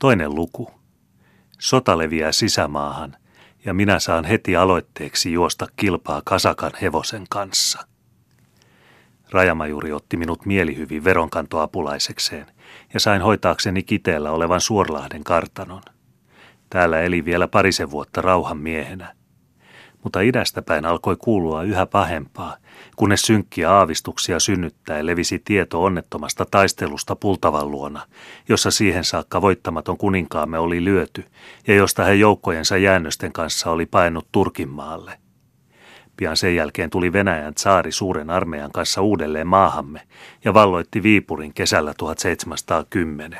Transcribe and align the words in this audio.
Toinen 0.00 0.34
luku. 0.34 0.70
Sota 1.58 1.98
leviää 1.98 2.32
sisämaahan 2.32 3.16
ja 3.64 3.74
minä 3.74 3.98
saan 3.98 4.24
heti 4.24 4.56
aloitteeksi 4.56 5.32
juosta 5.32 5.66
kilpaa 5.76 6.22
kasakan 6.24 6.72
hevosen 6.82 7.24
kanssa. 7.30 7.86
Rajamajuri 9.30 9.92
otti 9.92 10.16
minut 10.16 10.46
mielihyvin 10.46 11.04
veronkantoapulaisekseen 11.04 12.46
ja 12.94 13.00
sain 13.00 13.22
hoitaakseni 13.22 13.82
kiteellä 13.82 14.30
olevan 14.30 14.60
Suorlahden 14.60 15.24
kartanon. 15.24 15.82
Täällä 16.70 17.00
eli 17.00 17.24
vielä 17.24 17.48
parisen 17.48 17.90
vuotta 17.90 18.22
rauhan 18.22 18.58
miehenä. 18.58 19.14
Mutta 20.04 20.20
idästä 20.20 20.62
päin 20.62 20.84
alkoi 20.84 21.16
kuulua 21.16 21.62
yhä 21.62 21.86
pahempaa, 21.86 22.56
kunnes 22.96 23.22
synkkiä 23.22 23.72
aavistuksia 23.72 24.40
synnyttäen 24.40 25.06
levisi 25.06 25.42
tieto 25.44 25.84
onnettomasta 25.84 26.46
taistelusta 26.50 27.16
Pultavan 27.16 27.70
luona, 27.70 28.06
jossa 28.48 28.70
siihen 28.70 29.04
saakka 29.04 29.42
voittamaton 29.42 29.96
kuninkaamme 29.96 30.58
oli 30.58 30.84
lyöty 30.84 31.24
ja 31.66 31.74
josta 31.74 32.04
he 32.04 32.14
joukkojensa 32.14 32.76
jäännösten 32.76 33.32
kanssa 33.32 33.70
oli 33.70 33.86
painut 33.86 34.28
Turkinmaalle. 34.32 35.18
Pian 36.16 36.36
sen 36.36 36.56
jälkeen 36.56 36.90
tuli 36.90 37.12
Venäjän 37.12 37.52
saari 37.56 37.92
suuren 37.92 38.30
armeijan 38.30 38.72
kanssa 38.72 39.02
uudelleen 39.02 39.46
maahamme 39.46 40.00
ja 40.44 40.54
valloitti 40.54 41.02
Viipurin 41.02 41.54
kesällä 41.54 41.94
1710. 41.98 43.38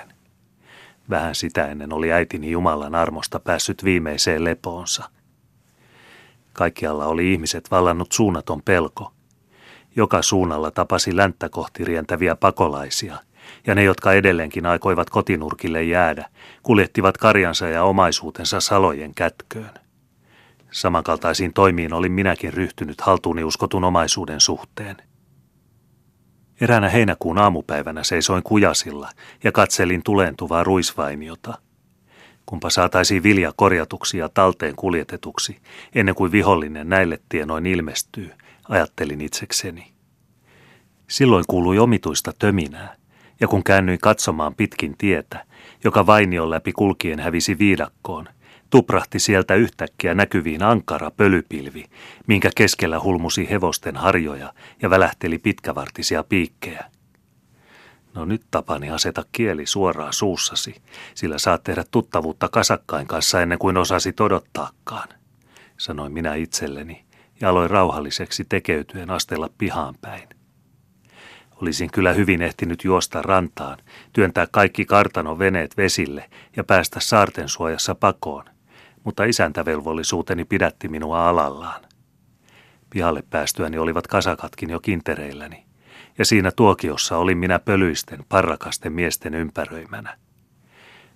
Vähän 1.10 1.34
sitä 1.34 1.66
ennen 1.66 1.92
oli 1.92 2.12
äitini 2.12 2.50
Jumalan 2.50 2.94
armosta 2.94 3.40
päässyt 3.40 3.84
viimeiseen 3.84 4.44
lepoonsa. 4.44 5.10
Kaikkialla 6.52 7.06
oli 7.06 7.32
ihmiset 7.32 7.70
vallannut 7.70 8.12
suunnaton 8.12 8.62
pelko. 8.62 9.12
Joka 9.96 10.22
suunnalla 10.22 10.70
tapasi 10.70 11.16
länttä 11.16 11.48
kohti 11.48 11.84
rientäviä 11.84 12.36
pakolaisia, 12.36 13.16
ja 13.66 13.74
ne, 13.74 13.82
jotka 13.82 14.12
edelleenkin 14.12 14.66
aikoivat 14.66 15.10
kotinurkille 15.10 15.82
jäädä, 15.82 16.28
kuljettivat 16.62 17.18
karjansa 17.18 17.68
ja 17.68 17.84
omaisuutensa 17.84 18.60
salojen 18.60 19.14
kätköön. 19.14 19.70
Samankaltaisiin 20.70 21.52
toimiin 21.52 21.92
olin 21.92 22.12
minäkin 22.12 22.52
ryhtynyt 22.52 23.00
haltuuni 23.00 23.44
uskotun 23.44 23.84
omaisuuden 23.84 24.40
suhteen. 24.40 24.96
Eräänä 26.60 26.88
heinäkuun 26.88 27.38
aamupäivänä 27.38 28.02
seisoin 28.04 28.42
kujasilla 28.42 29.08
ja 29.44 29.52
katselin 29.52 30.02
tulentuvaa 30.02 30.64
ruisvainiota. 30.64 31.58
Kumpa 32.50 32.70
saataisiin 32.70 33.22
vilja 33.22 33.52
korjatuksi 33.56 34.18
ja 34.18 34.28
talteen 34.28 34.76
kuljetetuksi, 34.76 35.56
ennen 35.94 36.14
kuin 36.14 36.32
vihollinen 36.32 36.88
näille 36.88 37.20
tienoin 37.28 37.66
ilmestyy, 37.66 38.30
ajattelin 38.68 39.20
itsekseni. 39.20 39.92
Silloin 41.08 41.44
kuului 41.48 41.78
omituista 41.78 42.32
töminää, 42.38 42.96
ja 43.40 43.48
kun 43.48 43.64
käännyin 43.64 43.98
katsomaan 43.98 44.54
pitkin 44.54 44.94
tietä, 44.98 45.44
joka 45.84 46.06
vainion 46.06 46.50
läpi 46.50 46.72
kulkien 46.72 47.20
hävisi 47.20 47.58
viidakkoon– 47.58 48.28
tuprahti 48.70 49.18
sieltä 49.18 49.54
yhtäkkiä 49.54 50.14
näkyviin 50.14 50.62
ankara 50.62 51.10
pölypilvi, 51.10 51.84
minkä 52.26 52.50
keskellä 52.56 53.00
hulmusi 53.00 53.50
hevosten 53.50 53.96
harjoja 53.96 54.52
ja 54.82 54.90
välähteli 54.90 55.38
pitkävartisia 55.38 56.24
piikkejä. 56.24 56.84
No 58.14 58.24
nyt 58.24 58.42
tapani 58.50 58.90
aseta 58.90 59.24
kieli 59.32 59.66
suoraan 59.66 60.12
suussasi, 60.12 60.82
sillä 61.14 61.38
saat 61.38 61.64
tehdä 61.64 61.84
tuttavuutta 61.90 62.48
kasakkain 62.48 63.06
kanssa 63.06 63.42
ennen 63.42 63.58
kuin 63.58 63.76
osasit 63.76 64.20
odottaakaan, 64.20 65.08
sanoin 65.76 66.12
minä 66.12 66.34
itselleni 66.34 67.04
ja 67.40 67.50
aloin 67.50 67.70
rauhalliseksi 67.70 68.44
tekeytyen 68.48 69.10
astella 69.10 69.50
pihaan 69.58 69.94
päin. 70.00 70.28
Olisin 71.62 71.90
kyllä 71.90 72.12
hyvin 72.12 72.42
ehtinyt 72.42 72.84
juosta 72.84 73.22
rantaan, 73.22 73.78
työntää 74.12 74.46
kaikki 74.50 74.84
kartanon 74.84 75.38
veneet 75.38 75.76
vesille 75.76 76.30
ja 76.56 76.64
päästä 76.64 77.00
saarten 77.00 77.48
suojassa 77.48 77.94
pakoon– 77.94 78.44
mutta 79.04 79.24
isäntävelvollisuuteni 79.24 80.44
pidätti 80.44 80.88
minua 80.88 81.28
alallaan. 81.28 81.82
Pihalle 82.90 83.22
päästyäni 83.30 83.78
olivat 83.78 84.06
kasakatkin 84.06 84.70
jo 84.70 84.80
kintereilläni, 84.80 85.66
ja 86.20 86.26
siinä 86.26 86.50
tuokiossa 86.50 87.16
olin 87.16 87.38
minä 87.38 87.58
pölyisten, 87.58 88.24
parrakasten 88.28 88.92
miesten 88.92 89.34
ympäröimänä. 89.34 90.16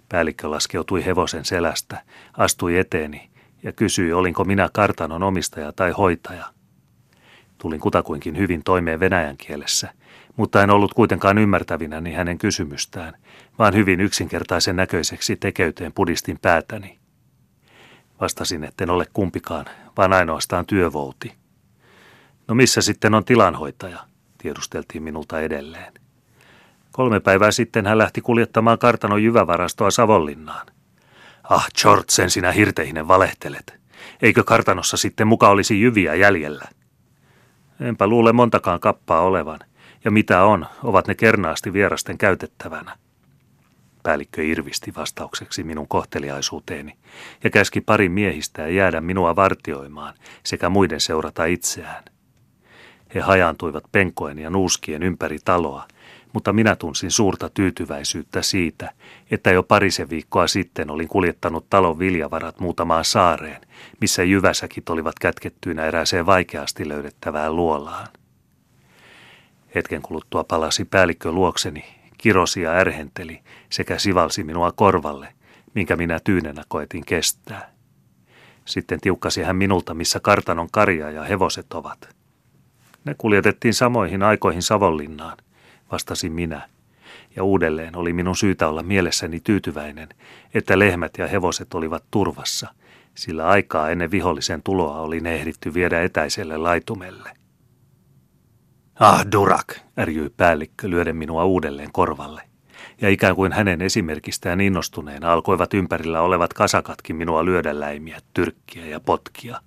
Päällikkö 0.08 0.50
laskeutui 0.50 1.04
hevosen 1.04 1.44
selästä, 1.44 2.02
astui 2.32 2.78
eteeni 2.78 3.30
ja 3.62 3.72
kysyi, 3.72 4.12
olinko 4.12 4.44
minä 4.44 4.68
kartanon 4.72 5.22
omistaja 5.22 5.72
tai 5.72 5.90
hoitaja. 5.90 6.44
Tulin 7.58 7.80
kutakuinkin 7.80 8.38
hyvin 8.38 8.64
toimeen 8.64 9.00
venäjän 9.00 9.36
kielessä, 9.36 9.92
mutta 10.36 10.62
en 10.62 10.70
ollut 10.70 10.94
kuitenkaan 10.94 11.38
ymmärtävinäni 11.38 12.12
hänen 12.12 12.38
kysymystään, 12.38 13.14
vaan 13.58 13.74
hyvin 13.74 14.00
yksinkertaisen 14.00 14.76
näköiseksi 14.76 15.36
tekeyteen 15.36 15.92
pudistin 15.92 16.38
päätäni– 16.42 16.98
Vastasin, 18.20 18.64
etten 18.64 18.90
ole 18.90 19.06
kumpikaan, 19.12 19.66
vaan 19.96 20.12
ainoastaan 20.12 20.66
työvouti. 20.66 21.32
No 22.48 22.54
missä 22.54 22.80
sitten 22.80 23.14
on 23.14 23.24
tilanhoitaja, 23.24 23.98
tiedusteltiin 24.44 25.02
minulta 25.02 25.40
edelleen. 25.40 25.92
Kolme 26.92 27.20
päivää 27.20 27.50
sitten 27.50 27.86
hän 27.86 27.98
lähti 27.98 28.20
kuljettamaan 28.20 28.78
kartanon 28.78 29.22
jyvävarastoa 29.22 29.90
Savonlinnaan. 29.90 30.66
Ah, 31.50 31.68
Jortsen, 31.84 32.30
sinä 32.30 32.52
hirteinen 32.52 33.08
valehtelet. 33.08 33.74
Eikö 34.22 34.44
kartanossa 34.44 34.96
sitten 34.96 35.26
muka 35.26 35.48
olisi 35.48 35.80
jyviä 35.80 36.14
jäljellä? 36.14 36.64
Enpä 37.80 38.06
luule 38.06 38.32
montakaan 38.32 38.80
kappaa 38.80 39.20
olevan, 39.20 39.60
ja 40.04 40.10
mitä 40.10 40.44
on, 40.44 40.66
ovat 40.82 41.06
ne 41.06 41.14
kernaasti 41.14 41.72
vierasten 41.72 42.18
käytettävänä. 42.18 42.96
Päällikkö 44.02 44.42
irvisti 44.42 44.92
vastaukseksi 44.96 45.62
minun 45.62 45.88
kohteliaisuuteeni 45.88 46.96
ja 47.44 47.50
käski 47.50 47.80
pari 47.80 48.08
miehistä 48.08 48.68
jäädä 48.68 49.00
minua 49.00 49.36
vartioimaan 49.36 50.14
sekä 50.42 50.68
muiden 50.68 51.00
seurata 51.00 51.44
itseään. 51.44 52.13
He 53.14 53.20
hajaantuivat 53.20 53.84
penkoen 53.92 54.38
ja 54.38 54.50
nuuskien 54.50 55.02
ympäri 55.02 55.38
taloa, 55.44 55.86
mutta 56.32 56.52
minä 56.52 56.76
tunsin 56.76 57.10
suurta 57.10 57.48
tyytyväisyyttä 57.48 58.42
siitä, 58.42 58.92
että 59.30 59.50
jo 59.50 59.62
parisen 59.62 60.10
viikkoa 60.10 60.46
sitten 60.46 60.90
olin 60.90 61.08
kuljettanut 61.08 61.66
talon 61.70 61.98
viljavarat 61.98 62.60
muutamaan 62.60 63.04
saareen, 63.04 63.60
missä 64.00 64.22
jyväsäkit 64.22 64.88
olivat 64.88 65.18
kätkettyinä 65.20 65.84
erääseen 65.84 66.26
vaikeasti 66.26 66.88
löydettävään 66.88 67.56
luolaan. 67.56 68.08
Hetken 69.74 70.02
kuluttua 70.02 70.44
palasi 70.44 70.84
päällikkö 70.84 71.32
luokseni 71.32 71.84
kirosi 72.18 72.62
ja 72.62 72.70
ärhenteli 72.70 73.40
sekä 73.70 73.98
sivalsi 73.98 74.44
minua 74.44 74.72
korvalle, 74.72 75.28
minkä 75.74 75.96
minä 75.96 76.20
tyynenä 76.24 76.62
koetin 76.68 77.04
kestää. 77.06 77.74
Sitten 78.64 79.00
tiukkasi 79.00 79.42
hän 79.42 79.56
minulta, 79.56 79.94
missä 79.94 80.20
kartanon 80.20 80.68
karja 80.72 81.10
ja 81.10 81.24
hevoset 81.24 81.72
ovat. 81.72 82.13
Ne 83.04 83.14
kuljetettiin 83.18 83.74
samoihin 83.74 84.22
aikoihin 84.22 84.62
Savonlinnaan, 84.62 85.36
vastasin 85.92 86.32
minä, 86.32 86.68
ja 87.36 87.44
uudelleen 87.44 87.96
oli 87.96 88.12
minun 88.12 88.36
syytä 88.36 88.68
olla 88.68 88.82
mielessäni 88.82 89.40
tyytyväinen, 89.40 90.08
että 90.54 90.78
lehmät 90.78 91.18
ja 91.18 91.26
hevoset 91.26 91.74
olivat 91.74 92.04
turvassa, 92.10 92.74
sillä 93.14 93.48
aikaa 93.48 93.90
ennen 93.90 94.10
vihollisen 94.10 94.62
tuloa 94.62 95.00
oli 95.00 95.20
ne 95.20 95.34
ehditty 95.34 95.74
viedä 95.74 96.02
etäiselle 96.02 96.56
laitumelle. 96.56 97.30
Ah, 99.00 99.26
Durak, 99.32 99.74
ärjyi 99.98 100.30
päällikkö 100.36 100.90
lyöden 100.90 101.16
minua 101.16 101.44
uudelleen 101.44 101.92
korvalle. 101.92 102.42
Ja 103.00 103.08
ikään 103.08 103.36
kuin 103.36 103.52
hänen 103.52 103.82
esimerkistään 103.82 104.60
innostuneena 104.60 105.32
alkoivat 105.32 105.74
ympärillä 105.74 106.20
olevat 106.20 106.52
kasakatkin 106.52 107.16
minua 107.16 107.44
lyödä 107.44 107.80
läimiä, 107.80 108.20
tyrkkiä 108.34 108.86
ja 108.86 109.00
potkia. 109.00 109.60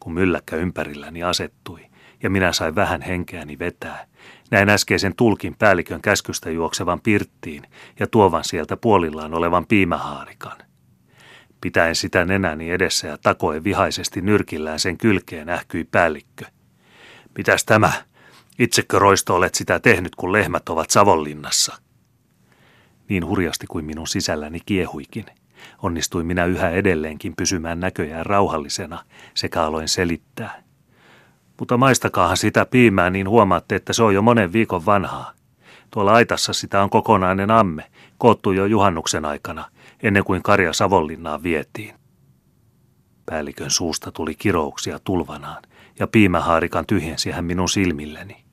Kun 0.00 0.12
mylläkkä 0.12 0.56
ympärilläni 0.56 1.22
asettui 1.22 1.89
ja 2.22 2.30
minä 2.30 2.52
sain 2.52 2.74
vähän 2.74 3.02
henkeäni 3.02 3.58
vetää, 3.58 4.06
näin 4.50 4.68
äskeisen 4.68 5.16
tulkin 5.16 5.56
päällikön 5.58 6.02
käskystä 6.02 6.50
juoksevan 6.50 7.00
pirttiin 7.00 7.62
ja 8.00 8.06
tuovan 8.06 8.44
sieltä 8.44 8.76
puolillaan 8.76 9.34
olevan 9.34 9.66
piimähaarikan. 9.66 10.56
Pitäen 11.60 11.94
sitä 11.94 12.24
nenäni 12.24 12.70
edessä 12.70 13.06
ja 13.06 13.18
takoen 13.18 13.64
vihaisesti 13.64 14.20
nyrkillään 14.20 14.78
sen 14.78 14.98
kylkeen 14.98 15.48
ähkyi 15.48 15.84
päällikkö– 15.84 16.44
Mitäs 17.38 17.64
tämä? 17.64 17.92
Itsekö 18.58 18.98
roisto 18.98 19.34
olet 19.34 19.54
sitä 19.54 19.80
tehnyt, 19.80 20.14
kun 20.16 20.32
lehmät 20.32 20.68
ovat 20.68 20.90
Savonlinnassa? 20.90 21.74
Niin 23.08 23.26
hurjasti 23.26 23.66
kuin 23.66 23.84
minun 23.84 24.08
sisälläni 24.08 24.60
kiehuikin, 24.66 25.26
onnistui 25.82 26.24
minä 26.24 26.44
yhä 26.44 26.70
edelleenkin 26.70 27.36
pysymään 27.36 27.80
näköjään 27.80 28.26
rauhallisena 28.26 29.04
sekä 29.34 29.62
aloin 29.62 29.88
selittää. 29.88 30.62
Mutta 31.60 31.76
maistakaahan 31.76 32.36
sitä 32.36 32.66
piimää, 32.66 33.10
niin 33.10 33.28
huomaatte, 33.28 33.76
että 33.76 33.92
se 33.92 34.02
on 34.02 34.14
jo 34.14 34.22
monen 34.22 34.52
viikon 34.52 34.86
vanhaa. 34.86 35.32
Tuolla 35.90 36.12
aitassa 36.12 36.52
sitä 36.52 36.82
on 36.82 36.90
kokonainen 36.90 37.50
amme, 37.50 37.90
koottu 38.18 38.52
jo 38.52 38.66
juhannuksen 38.66 39.24
aikana, 39.24 39.64
ennen 40.02 40.24
kuin 40.24 40.42
karja 40.42 40.72
Savonlinnaan 40.72 41.42
vietiin. 41.42 41.94
Päällikön 43.26 43.70
suusta 43.70 44.12
tuli 44.12 44.34
kirouksia 44.34 44.98
tulvanaan 45.04 45.62
ja 45.98 46.06
piimähaarikan 46.06 46.86
tyhjensi 46.86 47.30
hän 47.30 47.44
minun 47.44 47.68
silmilleni. 47.68 48.44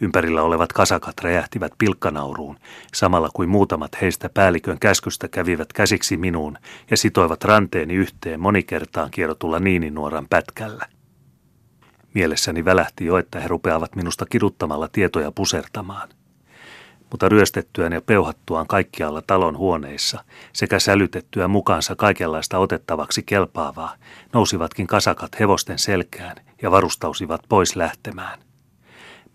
Ympärillä 0.00 0.42
olevat 0.42 0.72
kasakat 0.72 1.20
räjähtivät 1.20 1.72
pilkkanauruun, 1.78 2.58
samalla 2.94 3.28
kuin 3.34 3.48
muutamat 3.48 4.00
heistä 4.00 4.28
päällikön 4.28 4.78
käskystä 4.78 5.28
kävivät 5.28 5.72
käsiksi 5.72 6.16
minuun 6.16 6.58
ja 6.90 6.96
sitoivat 6.96 7.44
ranteeni 7.44 7.94
yhteen 7.94 8.40
monikertaan 8.40 9.10
kierrotulla 9.10 9.60
niininuoran 9.60 10.26
pätkällä. 10.30 10.86
Mielessäni 12.14 12.64
välähti 12.64 13.04
jo, 13.04 13.18
että 13.18 13.40
he 13.40 13.48
rupeavat 13.48 13.96
minusta 13.96 14.26
kiduttamalla 14.26 14.88
tietoja 14.88 15.32
pusertamaan. 15.32 16.08
Mutta 17.10 17.28
ryöstettyään 17.28 17.92
ja 17.92 18.00
peuhattuaan 18.00 18.66
kaikkialla 18.66 19.22
talon 19.22 19.56
huoneissa 19.56 20.24
sekä 20.52 20.78
sälytettyä 20.78 21.48
mukaansa 21.48 21.96
kaikenlaista 21.96 22.58
otettavaksi 22.58 23.22
kelpaavaa, 23.22 23.96
nousivatkin 24.32 24.86
kasakat 24.86 25.40
hevosten 25.40 25.78
selkään 25.78 26.36
ja 26.62 26.70
varustausivat 26.70 27.40
pois 27.48 27.76
lähtemään. 27.76 28.38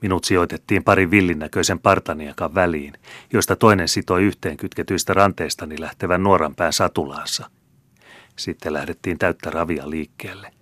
Minut 0.01 0.23
sijoitettiin 0.23 0.83
pari 0.83 1.11
villinnäköisen 1.11 1.79
partaniakan 1.79 2.55
väliin, 2.55 2.93
joista 3.33 3.55
toinen 3.55 3.87
sitoi 3.87 4.23
yhteen 4.23 4.57
kytketyistä 4.57 5.13
ranteistani 5.13 5.81
lähtevän 5.81 6.23
nuoranpään 6.23 6.73
satulaansa. 6.73 7.49
Sitten 8.35 8.73
lähdettiin 8.73 9.17
täyttä 9.17 9.49
ravia 9.49 9.89
liikkeelle. 9.89 10.54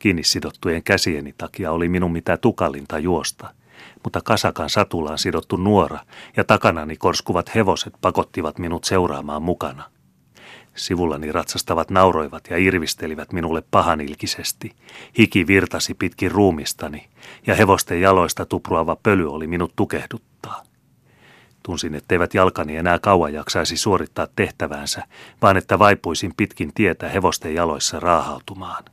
Kiinni 0.00 0.24
sidottujen 0.24 0.82
käsieni 0.82 1.34
takia 1.38 1.72
oli 1.72 1.88
minun 1.88 2.12
mitä 2.12 2.36
tukalinta 2.36 2.98
juosta, 2.98 3.54
mutta 4.04 4.20
kasakan 4.24 4.70
satulaan 4.70 5.18
sidottu 5.18 5.56
nuora 5.56 5.98
ja 6.36 6.44
takanani 6.44 6.96
korskuvat 6.96 7.54
hevoset 7.54 7.94
pakottivat 8.00 8.58
minut 8.58 8.84
seuraamaan 8.84 9.42
mukana– 9.42 9.84
Sivullani 10.74 11.32
ratsastavat 11.32 11.90
nauroivat 11.90 12.42
ja 12.50 12.58
irvistelivät 12.58 13.32
minulle 13.32 13.62
pahanilkisesti. 13.70 14.72
Hiki 15.18 15.46
virtasi 15.46 15.94
pitkin 15.94 16.30
ruumistani, 16.30 17.08
ja 17.46 17.54
hevosten 17.54 18.00
jaloista 18.00 18.46
tupruava 18.46 18.96
pöly 18.96 19.32
oli 19.32 19.46
minut 19.46 19.72
tukehduttaa. 19.76 20.62
Tunsin, 21.62 21.94
etteivät 21.94 22.34
jalkani 22.34 22.76
enää 22.76 22.98
kauan 22.98 23.32
jaksaisi 23.32 23.76
suorittaa 23.76 24.26
tehtäväänsä, 24.36 25.02
vaan 25.42 25.56
että 25.56 25.78
vaipuisin 25.78 26.32
pitkin 26.36 26.72
tietä 26.74 27.08
hevosten 27.08 27.54
jaloissa 27.54 28.00
raahautumaan. 28.00 28.84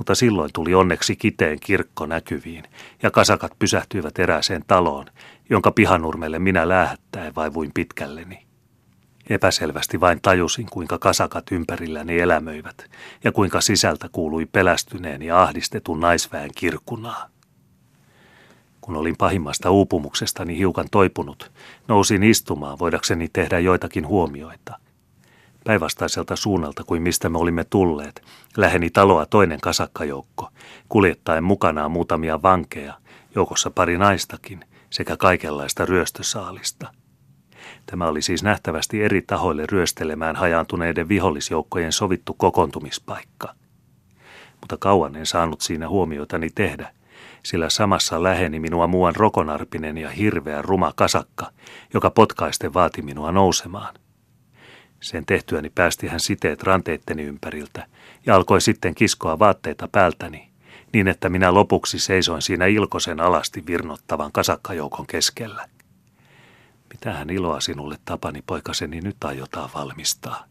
Mutta 0.00 0.14
silloin 0.14 0.50
tuli 0.52 0.74
onneksi 0.74 1.16
kiteen 1.16 1.60
kirkko 1.60 2.06
näkyviin, 2.06 2.64
ja 3.02 3.10
kasakat 3.10 3.52
pysähtyivät 3.58 4.18
erääseen 4.18 4.64
taloon, 4.66 5.06
jonka 5.50 5.70
pihanurmelle 5.70 6.38
minä 6.38 6.68
lähettäen 6.68 7.34
vaivuin 7.34 7.70
pitkälleni. 7.74 8.46
Epäselvästi 9.30 10.00
vain 10.00 10.20
tajusin, 10.22 10.66
kuinka 10.70 10.98
kasakat 10.98 11.52
ympärilläni 11.52 12.20
elämöivät 12.20 12.90
ja 13.24 13.32
kuinka 13.32 13.60
sisältä 13.60 14.08
kuului 14.12 14.46
pelästyneen 14.46 15.22
ja 15.22 15.42
ahdistetun 15.42 16.00
naisväen 16.00 16.50
kirkkunaa. 16.54 17.28
Kun 18.80 18.96
olin 18.96 19.16
pahimmasta 19.16 19.70
uupumuksestani 19.70 20.58
hiukan 20.58 20.86
toipunut, 20.90 21.52
nousin 21.88 22.22
istumaan 22.22 22.78
voidakseni 22.78 23.28
tehdä 23.32 23.58
joitakin 23.58 24.06
huomioita. 24.06 24.78
Päinvastaiselta 25.70 26.36
suunnalta 26.36 26.84
kuin 26.84 27.02
mistä 27.02 27.28
me 27.28 27.38
olimme 27.38 27.64
tulleet, 27.64 28.22
läheni 28.56 28.90
taloa 28.90 29.26
toinen 29.26 29.60
kasakkajoukko, 29.60 30.48
kuljettaen 30.88 31.44
mukanaan 31.44 31.90
muutamia 31.90 32.42
vankeja, 32.42 32.94
joukossa 33.34 33.70
pari 33.70 33.98
naistakin, 33.98 34.64
sekä 34.90 35.16
kaikenlaista 35.16 35.84
ryöstösaalista– 35.84 36.88
Tämä 37.86 38.08
oli 38.08 38.22
siis 38.22 38.42
nähtävästi 38.42 39.02
eri 39.02 39.22
tahoille 39.22 39.64
ryöstelemään 39.72 40.36
hajaantuneiden 40.36 41.08
vihollisjoukkojen 41.08 41.92
sovittu 41.92 42.34
kokoontumispaikka. 42.34 43.54
Mutta 44.60 44.76
kauan 44.76 45.16
en 45.16 45.26
saanut 45.26 45.60
siinä 45.60 45.88
huomioitani 45.88 46.48
tehdä, 46.54 46.92
sillä 47.42 47.68
samassa 47.68 48.22
läheni 48.22 48.60
minua 48.60 48.86
muuan 48.86 49.16
rokonarpinen 49.16 49.98
ja 49.98 50.10
hirveä 50.10 50.62
ruma 50.62 50.92
kasakka, 50.96 51.50
joka 51.94 52.10
potkaisten 52.10 52.74
vaati 52.74 53.02
minua 53.02 53.32
nousemaan. 53.32 53.94
Sen 55.00 55.26
tehtyäni 55.26 55.70
päästi 55.74 56.08
hän 56.08 56.20
siteet 56.20 56.62
ranteitteni 56.62 57.22
ympäriltä 57.22 57.86
ja 58.26 58.36
alkoi 58.36 58.60
sitten 58.60 58.94
kiskoa 58.94 59.38
vaatteita 59.38 59.88
päältäni, 59.92 60.50
niin 60.92 61.08
että 61.08 61.28
minä 61.28 61.54
lopuksi 61.54 61.98
seisoin 61.98 62.42
siinä 62.42 62.66
ilkosen 62.66 63.20
alasti 63.20 63.66
virnottavan 63.66 64.32
kasakkajoukon 64.32 65.06
keskellä. 65.06 65.68
Mitähän 66.90 67.30
iloa 67.30 67.60
sinulle 67.60 67.98
tapani 68.04 68.42
poikaseni 68.46 69.00
nyt 69.00 69.24
aiotaan 69.24 69.70
valmistaa? 69.74 70.44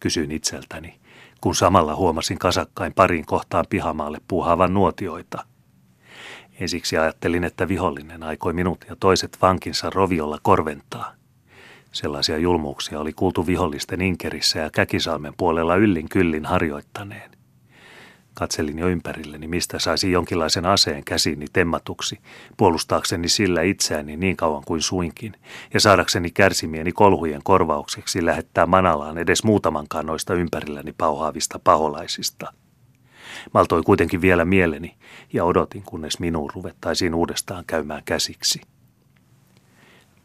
Kysyin 0.00 0.30
itseltäni, 0.30 1.00
kun 1.40 1.54
samalla 1.54 1.94
huomasin 1.94 2.38
kasakkain 2.38 2.94
parin 2.94 3.26
kohtaan 3.26 3.64
pihamaalle 3.70 4.20
puuhaavan 4.28 4.74
nuotioita. 4.74 5.44
Ensiksi 6.60 6.98
ajattelin, 6.98 7.44
että 7.44 7.68
vihollinen 7.68 8.22
aikoi 8.22 8.52
minut 8.52 8.84
ja 8.88 8.96
toiset 8.96 9.38
vankinsa 9.42 9.90
roviolla 9.90 10.38
korventaa. 10.42 11.14
Sellaisia 11.92 12.38
julmuuksia 12.38 13.00
oli 13.00 13.12
kuultu 13.12 13.46
vihollisten 13.46 14.00
Inkerissä 14.00 14.58
ja 14.58 14.70
Käkisalmen 14.70 15.34
puolella 15.36 15.76
yllin 15.76 16.08
kyllin 16.08 16.44
harjoittaneen. 16.44 17.30
Katselin 18.34 18.78
jo 18.78 18.88
ympärilleni, 18.88 19.48
mistä 19.48 19.78
saisi 19.78 20.12
jonkinlaisen 20.12 20.66
aseen 20.66 21.04
käsiini 21.04 21.46
temmatuksi, 21.52 22.18
puolustaakseni 22.56 23.28
sillä 23.28 23.62
itseäni 23.62 24.16
niin 24.16 24.36
kauan 24.36 24.62
kuin 24.66 24.82
suinkin, 24.82 25.32
ja 25.74 25.80
saadakseni 25.80 26.30
kärsimieni 26.30 26.92
kolhujen 26.92 27.40
korvaukseksi 27.44 28.24
lähettää 28.24 28.66
manalaan 28.66 29.18
edes 29.18 29.44
muutamankaan 29.44 30.06
noista 30.06 30.34
ympärilläni 30.34 30.94
pauhaavista 30.98 31.58
paholaisista. 31.64 32.52
Maltoi 33.54 33.82
kuitenkin 33.82 34.20
vielä 34.20 34.44
mieleni, 34.44 34.94
ja 35.32 35.44
odotin, 35.44 35.82
kunnes 35.82 36.20
minuun 36.20 36.50
ruvettaisiin 36.54 37.14
uudestaan 37.14 37.64
käymään 37.66 38.02
käsiksi. 38.04 38.60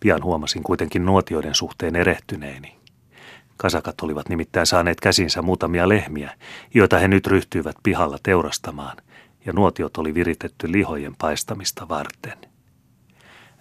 Pian 0.04 0.24
huomasin 0.24 0.64
kuitenkin 0.64 1.06
nuotioiden 1.06 1.56
suhteen 1.56 1.96
erehtyneeni. 1.96 2.76
Kasakat 3.58 4.02
olivat 4.02 4.30
nimittäin 4.30 4.66
saaneet 4.66 5.02
käsinsä 5.02 5.42
muutamia 5.42 5.90
lehmiä, 5.90 6.32
joita 6.74 7.00
he 7.00 7.08
nyt 7.08 7.28
ryhtyivät 7.28 7.76
pihalla 7.84 8.18
teurastamaan, 8.24 8.98
ja 9.46 9.54
nuotiot 9.54 9.98
oli 9.98 10.14
viritetty 10.14 10.72
lihojen 10.72 11.16
paistamista 11.16 11.90
varten. 11.90 12.38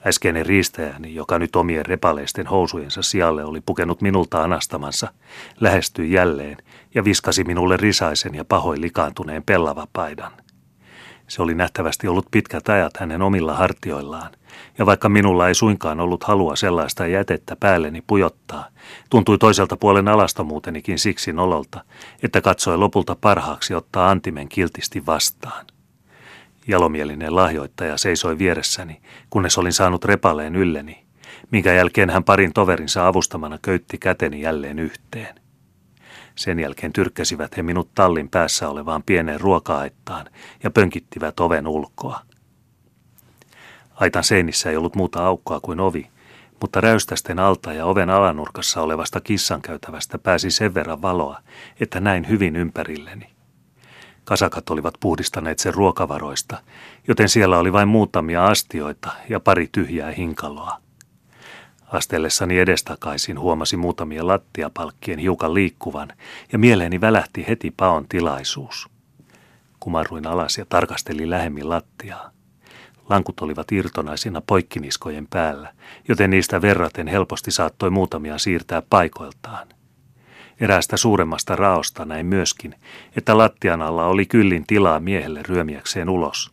Äskeinen 0.07 0.47
riistäjäni, 0.47 1.15
joka 1.15 1.39
nyt 1.39 1.57
omien 1.57 1.87
repaleisten 1.87 2.47
housujensa 2.47 3.03
sijalle 3.03 3.45
oli 3.45 3.61
pukenut 3.61 4.01
minulta 4.01 4.43
anastamansa, 4.43 5.13
lähestyi 5.61 6.13
jälleen 6.13 6.57
ja 6.95 7.05
viskasi 7.05 7.45
minulle 7.45 7.77
risaisen 7.77 8.35
ja 8.35 8.45
pahoin 8.45 8.81
likaantuneen 8.81 9.43
pellavapaidan. 9.43 10.33
Se 11.33 11.43
oli 11.43 11.55
nähtävästi 11.55 12.09
ollut 12.09 12.27
pitkät 12.31 12.69
ajat 12.69 12.97
hänen 12.97 13.23
omilla 13.23 13.55
hartioillaan, 13.55 14.33
ja 14.79 14.87
vaikka 14.87 15.09
minulla 15.09 15.49
ei 15.49 15.55
suinkaan 15.55 16.01
ollut 16.01 16.25
halua 16.25 16.57
sellaista 16.57 17.07
jätettä 17.07 17.57
päälleni 17.57 18.03
pujottaa, 18.07 18.67
tuntui 19.11 19.39
toiselta 19.39 19.77
puolen 19.77 20.09
alastomuutenikin 20.09 20.99
siksi 20.99 21.33
nololta, 21.33 21.85
että 22.23 22.41
katsoi 22.41 22.79
lopulta 22.79 23.17
parhaaksi 23.21 23.75
ottaa 23.75 24.11
antimen 24.11 24.49
kiltisti 24.49 25.07
vastaan. 25.07 25.67
Jalomielinen 26.69 27.37
lahjoittaja 27.37 27.97
seisoi 27.99 28.39
vieressäni, 28.39 29.01
kunnes 29.31 29.59
olin 29.59 29.73
saanut 29.73 30.05
repaleen 30.05 30.57
ylleni, 30.57 31.05
minkä 31.51 31.73
jälkeen 31.73 32.11
hän 32.11 32.25
parin 32.25 32.53
toverinsa 32.53 33.07
avustamana 33.07 33.59
köytti 33.63 33.99
käteni 33.99 34.41
jälleen 34.41 34.79
yhteen. 34.79 35.42
Sen 36.35 36.61
jälkeen 36.61 36.93
tyrkkäsivät 36.93 37.57
he 37.57 37.63
minut 37.63 37.95
tallin 37.95 38.29
päässä 38.29 38.69
olevaan 38.69 39.03
pieneen 39.03 39.41
ruoka-aittaan 39.41 40.27
ja 40.63 40.71
pönkittivät 40.71 41.41
oven 41.41 41.67
ulkoa. 41.67 42.21
Aitan 43.95 44.25
seinissä 44.25 44.71
ei 44.71 44.77
ollut 44.77 44.95
muuta 44.95 45.27
aukkoa 45.27 45.61
kuin 45.61 45.81
ovi, 45.81 46.09
mutta 46.61 46.81
räystästen 46.81 47.39
alta 47.39 47.73
ja 47.73 47.87
oven 47.87 48.11
alanurkassa 48.11 48.83
olevasta 48.83 49.21
kissankäytävästä 49.21 50.19
pääsi 50.19 50.51
sen 50.51 50.75
verran 50.75 51.03
valoa, 51.03 51.41
että 51.81 52.01
näin 52.01 52.29
hyvin 52.29 52.57
ympärilleni. 52.57 53.27
Kasakat 54.25 54.71
olivat 54.71 54.95
puhdistaneet 55.01 55.59
sen 55.59 55.75
ruokavaroista, 55.75 56.59
joten 57.09 57.29
siellä 57.29 57.59
oli 57.59 57.73
vain 57.73 57.89
muutamia 57.89 58.47
astioita 58.47 59.13
ja 59.29 59.41
pari 59.41 59.69
tyhjää 59.73 60.11
hinkaloa. 60.11 60.82
Astellessani 61.93 62.59
edestakaisin 62.59 63.39
huomasi 63.39 63.77
muutamia 63.77 64.27
lattiapalkkien 64.27 65.19
hiukan 65.19 65.55
liikkuvan 65.55 66.09
ja 66.53 66.59
mieleeni 66.59 67.01
välähti 67.01 67.45
heti 67.49 67.75
paon 67.77 68.09
tilaisuus. 68.09 68.89
Kumarruin 69.81 70.27
alas 70.27 70.59
ja 70.59 70.67
tarkastelin 70.69 71.31
lähemmin 71.31 71.69
lattiaa. 71.69 72.31
Lankut 73.09 73.41
olivat 73.41 73.73
irtonaisina 73.73 74.43
poikkiniskojen 74.47 75.27
päällä, 75.31 75.73
joten 76.09 76.31
niistä 76.31 76.63
verraten 76.63 77.07
helposti 77.07 77.51
saattoi 77.51 77.91
muutamia 77.91 78.39
siirtää 78.39 78.83
paikoiltaan. 78.91 79.69
Eräästä 80.61 80.97
suuremmasta 80.97 81.57
raosta 81.57 82.05
näin 82.05 82.27
myöskin, 82.27 82.75
että 83.17 83.39
lattian 83.39 83.83
alla 83.83 84.07
oli 84.07 84.27
kyllin 84.27 84.67
tilaa 84.67 85.01
miehelle 85.01 85.43
ryömiäkseen 85.49 86.09
ulos. 86.09 86.53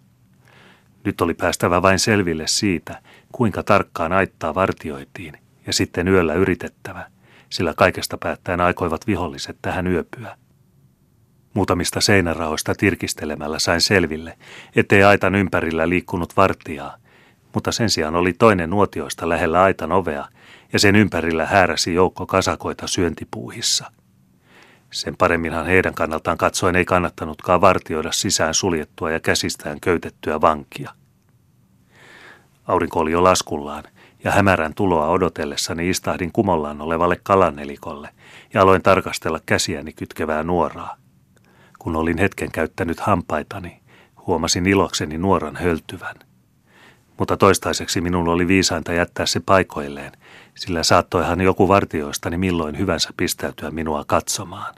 Nyt 1.04 1.22
oli 1.22 1.34
päästävä 1.34 1.82
vain 1.82 2.00
selville 2.00 2.48
siitä, 2.48 3.02
kuinka 3.32 3.64
tarkkaan 3.64 4.14
aittaa 4.14 4.56
vartioitiin, 4.56 5.34
ja 5.68 5.74
sitten 5.74 6.08
yöllä 6.08 6.34
yritettävä, 6.34 7.06
sillä 7.50 7.74
kaikesta 7.74 8.18
päättäen 8.18 8.62
aikoivat 8.62 9.08
viholliset 9.08 9.58
tähän 9.62 9.88
yöpyä. 9.88 10.38
Muutamista 11.54 12.02
seinäraoista 12.02 12.76
tirkistelemällä 12.76 13.60
sain 13.60 13.82
selville, 13.82 14.38
ettei 14.76 15.04
aitan 15.04 15.36
ympärillä 15.36 15.90
liikkunut 15.90 16.38
vartijaa, 16.38 16.98
Mutta 17.54 17.72
sen 17.72 17.90
sijaan 17.90 18.16
oli 18.16 18.34
toinen 18.34 18.70
nuotioista 18.70 19.30
lähellä 19.30 19.62
aitan 19.62 19.92
ovea, 19.92 20.26
ja 20.74 20.80
sen 20.80 20.96
ympärillä 20.96 21.46
hääräsi 21.46 21.94
joukko 21.94 22.26
kasakoita 22.26 22.88
syöntipuuhissa. 22.88 23.92
Sen 24.92 25.18
paremminhan 25.18 25.66
heidän 25.66 25.94
kannaltaan 25.94 26.38
katsoen 26.38 26.76
ei 26.76 26.86
kannattanutkaan 26.86 27.62
vartioida 27.62 28.12
sisään 28.12 28.54
suljettua 28.54 29.12
ja 29.12 29.20
käsistään 29.20 29.80
köytettyä 29.80 30.42
vankia. 30.42 30.92
Aurinko 32.68 33.00
oli 33.00 33.12
jo 33.12 33.24
laskullaan, 33.24 33.84
ja 34.24 34.32
hämärän 34.32 34.74
tuloa 34.74 35.08
odotellessani 35.08 35.90
istahdin 35.90 36.32
kumollaan 36.32 36.82
olevalle 36.82 37.20
kalanelikolle 37.24 38.10
ja 38.54 38.62
aloin 38.62 38.82
tarkastella 38.82 39.40
käsiäni 39.46 39.94
kytkevää 39.94 40.44
nuoraa. 40.44 40.96
Kun 41.80 41.96
olin 41.96 42.18
hetken 42.18 42.52
käyttänyt 42.52 43.00
hampaitani, 43.00 43.82
huomasin 44.28 44.66
ilokseni 44.66 45.18
nuoran 45.18 45.56
höltyvän. 45.56 46.16
Mutta 47.20 47.38
toistaiseksi 47.38 48.02
minun 48.02 48.28
oli 48.28 48.48
viisainta 48.48 48.94
jättää 48.94 49.26
se 49.26 49.40
paikoilleen, 49.40 50.12
sillä 50.56 50.84
saattoihan 50.84 51.42
joku 51.42 51.68
vartioistani 51.68 52.38
milloin 52.38 52.78
hyvänsä 52.78 53.10
pistäytyä 53.18 53.72
minua 53.72 54.04
katsomaan. 54.08 54.76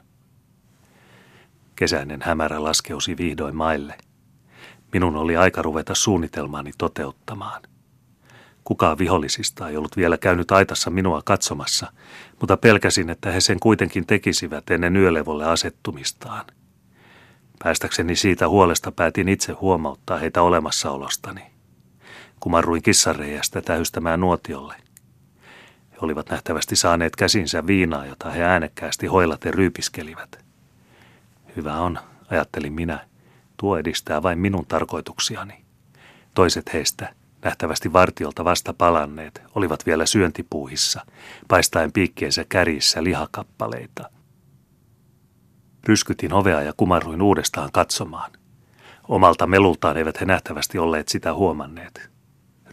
Kesäinen 1.76 2.22
hämärä 2.22 2.62
laskeusi 2.62 3.16
vihdoin 3.16 3.56
maille. 3.56 3.94
Minun 4.92 5.16
oli 5.16 5.36
aika 5.36 5.62
ruveta 5.62 5.94
suunnitelmaani 5.94 6.70
toteuttamaan. 6.78 7.62
Kukaan 8.64 8.98
vihollisista 8.98 9.68
ei 9.68 9.76
ollut 9.76 9.96
vielä 9.96 10.18
käynyt 10.18 10.52
aitassa 10.52 10.90
minua 10.90 11.22
katsomassa, 11.24 11.92
mutta 12.40 12.56
pelkäsin, 12.56 13.10
että 13.10 13.30
he 13.30 13.40
sen 13.40 13.60
kuitenkin 13.60 14.06
tekisivät 14.06 14.70
ennen 14.70 14.96
yölevolle 14.96 15.44
asettumistaan. 15.44 16.44
Päästäkseni 17.64 18.16
siitä 18.16 18.48
huolesta 18.48 18.92
päätin 18.92 19.28
itse 19.28 19.52
huomauttaa 19.52 20.18
heitä 20.18 20.42
olemassaolostani. 20.42 21.51
Kumarruin 22.42 22.82
kissareijästä 22.82 23.62
tähystämään 23.62 24.20
nuotiolle. 24.20 24.74
He 25.90 25.96
olivat 26.00 26.30
nähtävästi 26.30 26.76
saaneet 26.76 27.16
käsinsä 27.16 27.66
viinaa, 27.66 28.06
jota 28.06 28.30
he 28.30 28.42
äänekkäästi 28.42 29.06
hoilaten 29.06 29.54
ryypiskelivät. 29.54 30.44
Hyvä 31.56 31.74
on, 31.74 31.98
ajattelin 32.30 32.72
minä. 32.72 33.06
Tuo 33.56 33.78
edistää 33.78 34.22
vain 34.22 34.38
minun 34.38 34.66
tarkoituksiani. 34.66 35.64
Toiset 36.34 36.72
heistä– 36.72 37.14
nähtävästi 37.44 37.92
vartiolta 37.92 38.44
vasta 38.44 38.72
palanneet, 38.72 39.42
olivat 39.54 39.86
vielä 39.86 40.06
syöntipuuhissa, 40.06 41.06
paistaen 41.48 41.92
piikkiensä 41.92 42.44
kärissä 42.48 43.04
lihakappaleita. 43.04 44.10
Ryskytin 45.84 46.32
ovea 46.32 46.62
ja 46.62 46.72
kumarruin 46.76 47.22
uudestaan 47.22 47.72
katsomaan. 47.72 48.32
Omalta 49.08 49.46
melultaan 49.46 49.96
eivät 49.96 50.20
he 50.20 50.26
nähtävästi 50.26 50.78
olleet 50.78 51.08
sitä 51.08 51.34
huomanneet. 51.34 52.11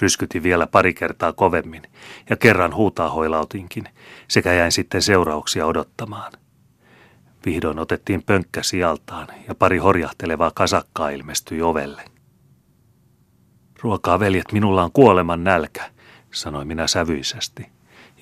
Ryskytin 0.01 0.43
vielä 0.43 0.67
pari 0.67 0.93
kertaa 0.93 1.33
kovemmin 1.33 1.81
ja 2.29 2.37
kerran 2.37 2.75
huutaa 2.75 3.09
hoilautinkin, 3.09 3.83
sekä 4.27 4.53
jäin 4.53 4.71
sitten 4.71 5.01
seurauksia 5.01 5.65
odottamaan. 5.65 6.31
Vihdoin 7.45 7.79
otettiin 7.79 8.23
pönkkä 8.23 8.63
sijaltaan 8.63 9.27
ja 9.47 9.55
pari 9.55 9.77
horjahtelevaa 9.77 10.51
kasakkaa 10.55 11.09
ilmestyi 11.09 11.61
ovelle. 11.61 12.01
Ruokaa, 13.81 14.19
veljet, 14.19 14.51
minulla 14.51 14.83
on 14.83 14.91
kuoleman 14.91 15.43
nälkä, 15.43 15.91
sanoi 16.31 16.65
minä 16.65 16.87
sävyisesti. 16.87 17.69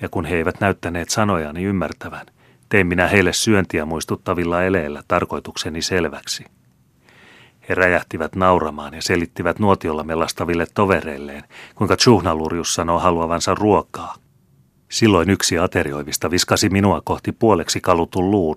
Ja 0.00 0.08
kun 0.08 0.24
he 0.24 0.36
eivät 0.36 0.60
näyttäneet 0.60 1.10
sanojani 1.10 1.64
ymmärtävän, 1.64 2.26
tein 2.68 2.86
minä 2.86 3.06
heille 3.06 3.32
syöntiä 3.32 3.84
muistuttavilla 3.84 4.62
eleillä 4.62 5.02
tarkoitukseni 5.08 5.82
selväksi. 5.82 6.44
He 7.68 7.74
räjähtivät 7.74 8.36
nauramaan 8.36 8.94
ja 8.94 9.02
selittivät 9.02 9.58
nuotiolla 9.58 10.04
melastaville 10.04 10.66
tovereilleen, 10.74 11.44
kuinka 11.74 11.96
Tsuhnalurjus 11.96 12.74
sanoo 12.74 12.98
haluavansa 12.98 13.54
ruokaa– 13.54 14.14
Silloin 14.88 15.30
yksi 15.30 15.58
aterioivista 15.58 16.30
viskasi 16.30 16.68
minua 16.68 17.00
kohti 17.04 17.32
puoleksi 17.32 17.80
kalutun 17.80 18.30
luun, 18.30 18.56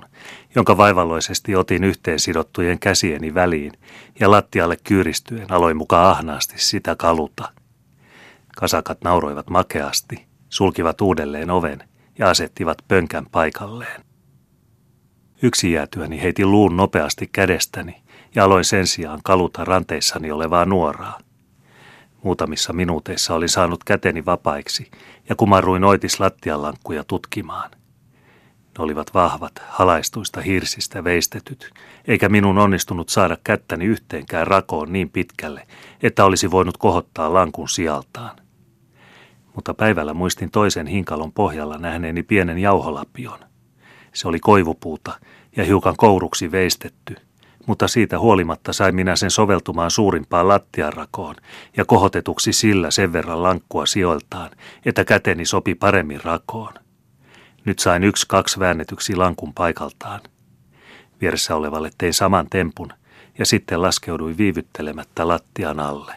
jonka 0.55 0.77
vaivalloisesti 0.77 1.55
otin 1.55 1.83
yhteen 1.83 2.19
sidottujen 2.19 2.79
käsieni 2.79 3.33
väliin 3.33 3.71
ja 4.19 4.31
lattialle 4.31 4.77
kyyristyen 4.83 5.51
aloin 5.51 5.77
mukaan 5.77 6.09
ahnaasti 6.09 6.53
sitä 6.57 6.95
kaluta. 6.95 7.49
Kasakat 8.57 8.97
nauroivat 9.03 9.49
makeasti, 9.49 10.25
sulkivat 10.49 11.01
uudelleen 11.01 11.49
oven 11.49 11.83
ja 12.19 12.29
asettivat 12.29 12.77
pönkän 12.87 13.25
paikalleen. 13.31 14.01
Yksi 15.41 15.71
jäätyäni 15.71 16.21
heitin 16.21 16.51
luun 16.51 16.77
nopeasti 16.77 17.29
kädestäni 17.31 18.00
ja 18.35 18.43
aloin 18.43 18.65
sen 18.65 18.87
sijaan 18.87 19.19
kaluta 19.23 19.65
ranteissani 19.65 20.31
olevaa 20.31 20.65
nuoraa. 20.65 21.19
Muutamissa 22.23 22.73
minuuteissa 22.73 23.35
olin 23.35 23.49
saanut 23.49 23.83
käteni 23.83 24.25
vapaiksi 24.25 24.91
ja 25.29 25.35
kumarruin 25.35 25.83
oitis 25.83 26.19
lattianlankkuja 26.19 27.03
tutkimaan. 27.03 27.71
Ne 28.77 28.83
olivat 28.83 29.13
vahvat, 29.13 29.51
halaistuista 29.69 30.41
hirsistä 30.41 31.03
veistetyt, 31.03 31.71
eikä 32.07 32.29
minun 32.29 32.57
onnistunut 32.57 33.09
saada 33.09 33.37
kättäni 33.43 33.85
yhteenkään 33.85 34.47
rakoon 34.47 34.93
niin 34.93 35.09
pitkälle, 35.09 35.67
että 36.03 36.25
olisi 36.25 36.51
voinut 36.51 36.77
kohottaa 36.77 37.33
lankun 37.33 37.69
sijaltaan. 37.69 38.35
Mutta 39.55 39.73
päivällä 39.73 40.13
muistin 40.13 40.51
toisen 40.51 40.87
hinkalon 40.87 41.31
pohjalla 41.31 41.77
nähneeni 41.77 42.23
pienen 42.23 42.57
jauholapion. 42.57 43.39
Se 44.13 44.27
oli 44.27 44.39
koivupuuta 44.39 45.19
ja 45.55 45.63
hiukan 45.63 45.95
kouruksi 45.97 46.51
veistetty– 46.51 47.15
mutta 47.65 47.87
siitä 47.87 48.19
huolimatta 48.19 48.73
sain 48.73 48.95
minä 48.95 49.15
sen 49.15 49.31
soveltumaan 49.31 49.91
suurimpaan 49.91 50.47
lattiarakoon 50.47 51.35
ja 51.77 51.85
kohotetuksi 51.85 52.53
sillä 52.53 52.91
sen 52.91 53.13
verran 53.13 53.43
lankkua 53.43 53.85
sijoiltaan, 53.85 54.49
että 54.85 55.05
käteni 55.05 55.45
sopi 55.45 55.75
paremmin 55.75 56.23
rakoon. 56.23 56.73
Nyt 57.65 57.79
sain 57.79 58.03
yksi 58.03 58.25
kaksi 58.29 58.59
väännetyksi 58.59 59.15
lankun 59.15 59.53
paikaltaan. 59.53 60.19
Vieressä 61.21 61.55
olevalle 61.55 61.91
tein 61.97 62.13
saman 62.13 62.47
tempun 62.49 62.93
ja 63.39 63.45
sitten 63.45 63.81
laskeuduin 63.81 64.37
viivyttelemättä 64.37 65.27
lattian 65.27 65.79
alle. 65.79 66.13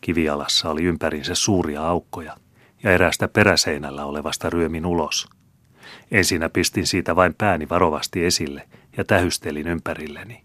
Kivialassa 0.00 0.70
oli 0.70 0.84
ympärinsä 0.84 1.34
suuria 1.34 1.86
aukkoja 1.86 2.36
ja 2.82 2.90
eräästä 2.90 3.28
peräseinällä 3.28 4.04
olevasta 4.04 4.50
ryömin 4.50 4.86
ulos. 4.86 5.28
Ensinnä 6.10 6.48
pistin 6.48 6.86
siitä 6.86 7.16
vain 7.16 7.34
pääni 7.34 7.68
varovasti 7.68 8.24
esille– 8.24 8.68
ja 8.96 9.04
tähystelin 9.04 9.66
ympärilleni. 9.66 10.44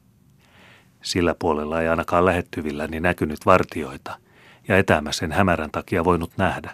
Sillä 1.01 1.35
puolella 1.39 1.81
ei 1.81 1.87
ainakaan 1.87 2.25
lähettyvilläni 2.25 2.99
näkynyt 2.99 3.45
vartioita, 3.45 4.17
ja 4.67 4.77
etäämä 4.77 5.11
sen 5.11 5.31
hämärän 5.31 5.71
takia 5.71 6.05
voinut 6.05 6.31
nähdä. 6.37 6.71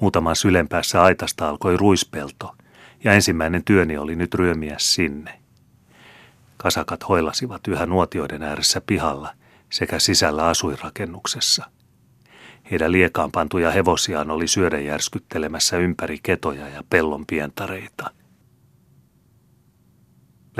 Muutaman 0.00 0.36
sylenpäässä 0.36 1.02
aitasta 1.02 1.48
alkoi 1.48 1.76
ruispelto, 1.76 2.54
ja 3.04 3.12
ensimmäinen 3.12 3.64
työni 3.64 3.98
oli 3.98 4.16
nyt 4.16 4.34
ryömiä 4.34 4.74
sinne. 4.78 5.40
Kasakat 6.56 7.08
hoilasivat 7.08 7.68
yhä 7.68 7.86
nuotioiden 7.86 8.42
ääressä 8.42 8.80
pihalla 8.86 9.32
sekä 9.70 9.98
sisällä 9.98 10.46
asuinrakennuksessa. 10.46 11.64
Heidän 12.70 12.92
liekaan 12.92 13.32
pantuja 13.32 13.70
hevosiaan 13.70 14.30
oli 14.30 14.48
syödä 14.48 14.80
järskyttelemässä 14.80 15.76
ympäri 15.76 16.18
ketoja 16.22 16.68
ja 16.68 16.82
pellon 16.90 17.26
pientareita– 17.26 18.10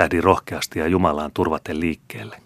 Lähdin 0.01 0.25
rohkeasti 0.25 0.79
ja 0.79 0.87
Jumalaan 0.87 1.31
turvaten 1.35 1.81
liikkeelle. 1.81 2.43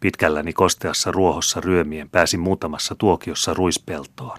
Pitkälläni 0.00 0.52
kosteassa 0.52 1.12
ruohossa 1.12 1.60
ryömien 1.60 2.10
pääsin 2.10 2.40
muutamassa 2.40 2.94
tuokiossa 2.94 3.54
ruispeltoon. 3.54 4.38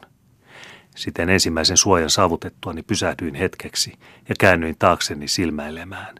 Siten 0.95 1.29
ensimmäisen 1.29 1.77
suojan 1.77 2.09
saavutettuani 2.09 2.83
pysähdyin 2.83 3.35
hetkeksi 3.35 3.93
ja 4.29 4.35
käännyin 4.39 4.75
taakseni 4.79 5.27
silmäilemään. 5.27 6.15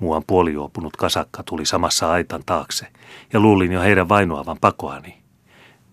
Muuan 0.00 0.22
puolijuopunut 0.26 0.96
kasakka 0.96 1.42
tuli 1.42 1.66
samassa 1.66 2.10
aitan 2.10 2.42
taakse 2.46 2.86
ja 3.32 3.40
luulin 3.40 3.72
jo 3.72 3.80
heidän 3.80 4.08
vainoavan 4.08 4.58
pakoani. 4.60 5.22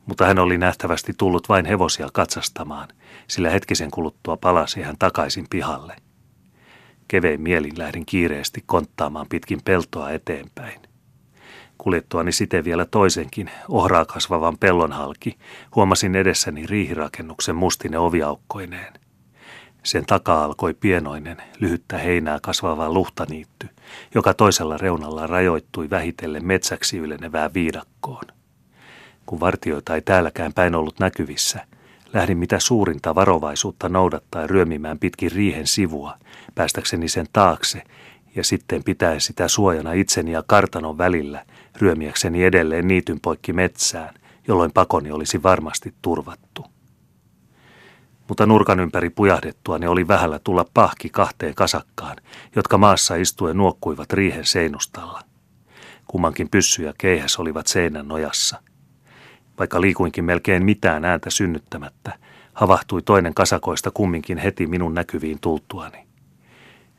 Mutta 0.05 0.25
hän 0.25 0.39
oli 0.39 0.57
nähtävästi 0.57 1.13
tullut 1.17 1.49
vain 1.49 1.65
hevosia 1.65 2.09
katsastamaan, 2.13 2.87
sillä 3.27 3.49
hetkisen 3.49 3.91
kuluttua 3.91 4.37
palasi 4.37 4.81
hän 4.81 4.95
takaisin 4.99 5.47
pihalle– 5.49 5.95
Kevein 7.09 7.41
mielin 7.41 7.77
lähdin 7.77 8.05
kiireesti 8.05 8.63
konttaamaan 8.65 9.27
pitkin 9.29 9.59
peltoa 9.65 10.11
eteenpäin. 10.11 10.81
Kuljettuani 11.77 12.31
siten 12.31 12.63
vielä 12.63 12.85
toisenkin, 12.85 13.51
ohraa 13.69 14.05
kasvavan 14.05 14.57
pellon 14.57 14.91
halki, 14.91 15.37
huomasin 15.75 16.15
edessäni 16.15 16.65
riihirakennuksen 16.65 17.55
mustine 17.55 17.97
oviaukkoineen. 17.97 18.93
Sen 19.83 20.05
takaa 20.05 20.43
alkoi 20.43 20.73
pienoinen, 20.73 21.37
lyhyttä 21.59 21.97
heinää 21.97 22.39
kasvava 22.41 22.93
luhtaniitty, 22.93 23.69
joka 24.15 24.33
toisella 24.33 24.77
reunalla 24.77 25.27
rajoittui 25.27 25.89
vähitellen 25.89 26.45
metsäksi 26.45 26.97
ylenevään 26.97 27.53
viidakkoon. 27.53 28.25
Kun 29.25 29.39
vartioita 29.39 29.95
ei 29.95 30.01
täälläkään 30.01 30.53
päin 30.53 30.75
ollut 30.75 30.99
näkyvissä– 30.99 31.65
Lähdin 32.13 32.37
mitä 32.37 32.59
suurinta 32.59 33.15
varovaisuutta 33.15 33.89
noudattaa 33.89 34.47
ryömimään 34.47 34.99
pitkin 34.99 35.31
riihen 35.31 35.67
sivua, 35.67 36.17
päästäkseni 36.55 37.07
sen 37.07 37.25
taakse 37.33 37.83
ja 38.35 38.43
sitten 38.43 38.83
pitää 38.83 39.19
sitä 39.19 39.47
suojana 39.47 39.93
itseni 39.93 40.31
ja 40.31 40.43
kartanon 40.47 40.97
välillä, 40.97 41.45
ryömiäkseni 41.81 42.43
edelleen 42.43 42.87
niityn 42.87 43.19
poikki 43.21 43.53
metsään, 43.53 44.13
jolloin 44.47 44.71
pakoni 44.71 45.11
olisi 45.11 45.43
varmasti 45.43 45.93
turvattu. 46.01 46.65
Mutta 48.27 48.45
nurkan 48.45 48.79
ympäri 48.79 49.09
pujahdettua 49.09 49.79
ne 49.79 49.89
oli 49.89 50.07
vähällä 50.07 50.39
tulla 50.39 50.65
pahki 50.73 51.09
kahteen 51.09 51.55
kasakkaan, 51.55 52.15
jotka 52.55 52.77
maassa 52.77 53.15
istuen 53.15 53.57
nuokkuivat 53.57 54.13
riihen 54.13 54.45
seinustalla. 54.45 55.21
Kummankin 56.07 56.49
pyssy 56.49 56.83
ja 56.83 56.93
keihäs 56.97 57.39
olivat 57.39 57.67
seinän 57.67 58.07
nojassa. 58.07 58.61
Vaikka 59.59 59.81
liikuinkin 59.81 60.25
melkein 60.25 60.65
mitään 60.65 61.05
ääntä 61.05 61.29
synnyttämättä, 61.29 62.17
havahtui 62.53 63.01
toinen 63.01 63.33
kasakoista 63.33 63.91
kumminkin 63.91 64.37
heti 64.37 64.67
minun 64.67 64.93
näkyviin 64.93 65.39
tultuani. 65.41 66.07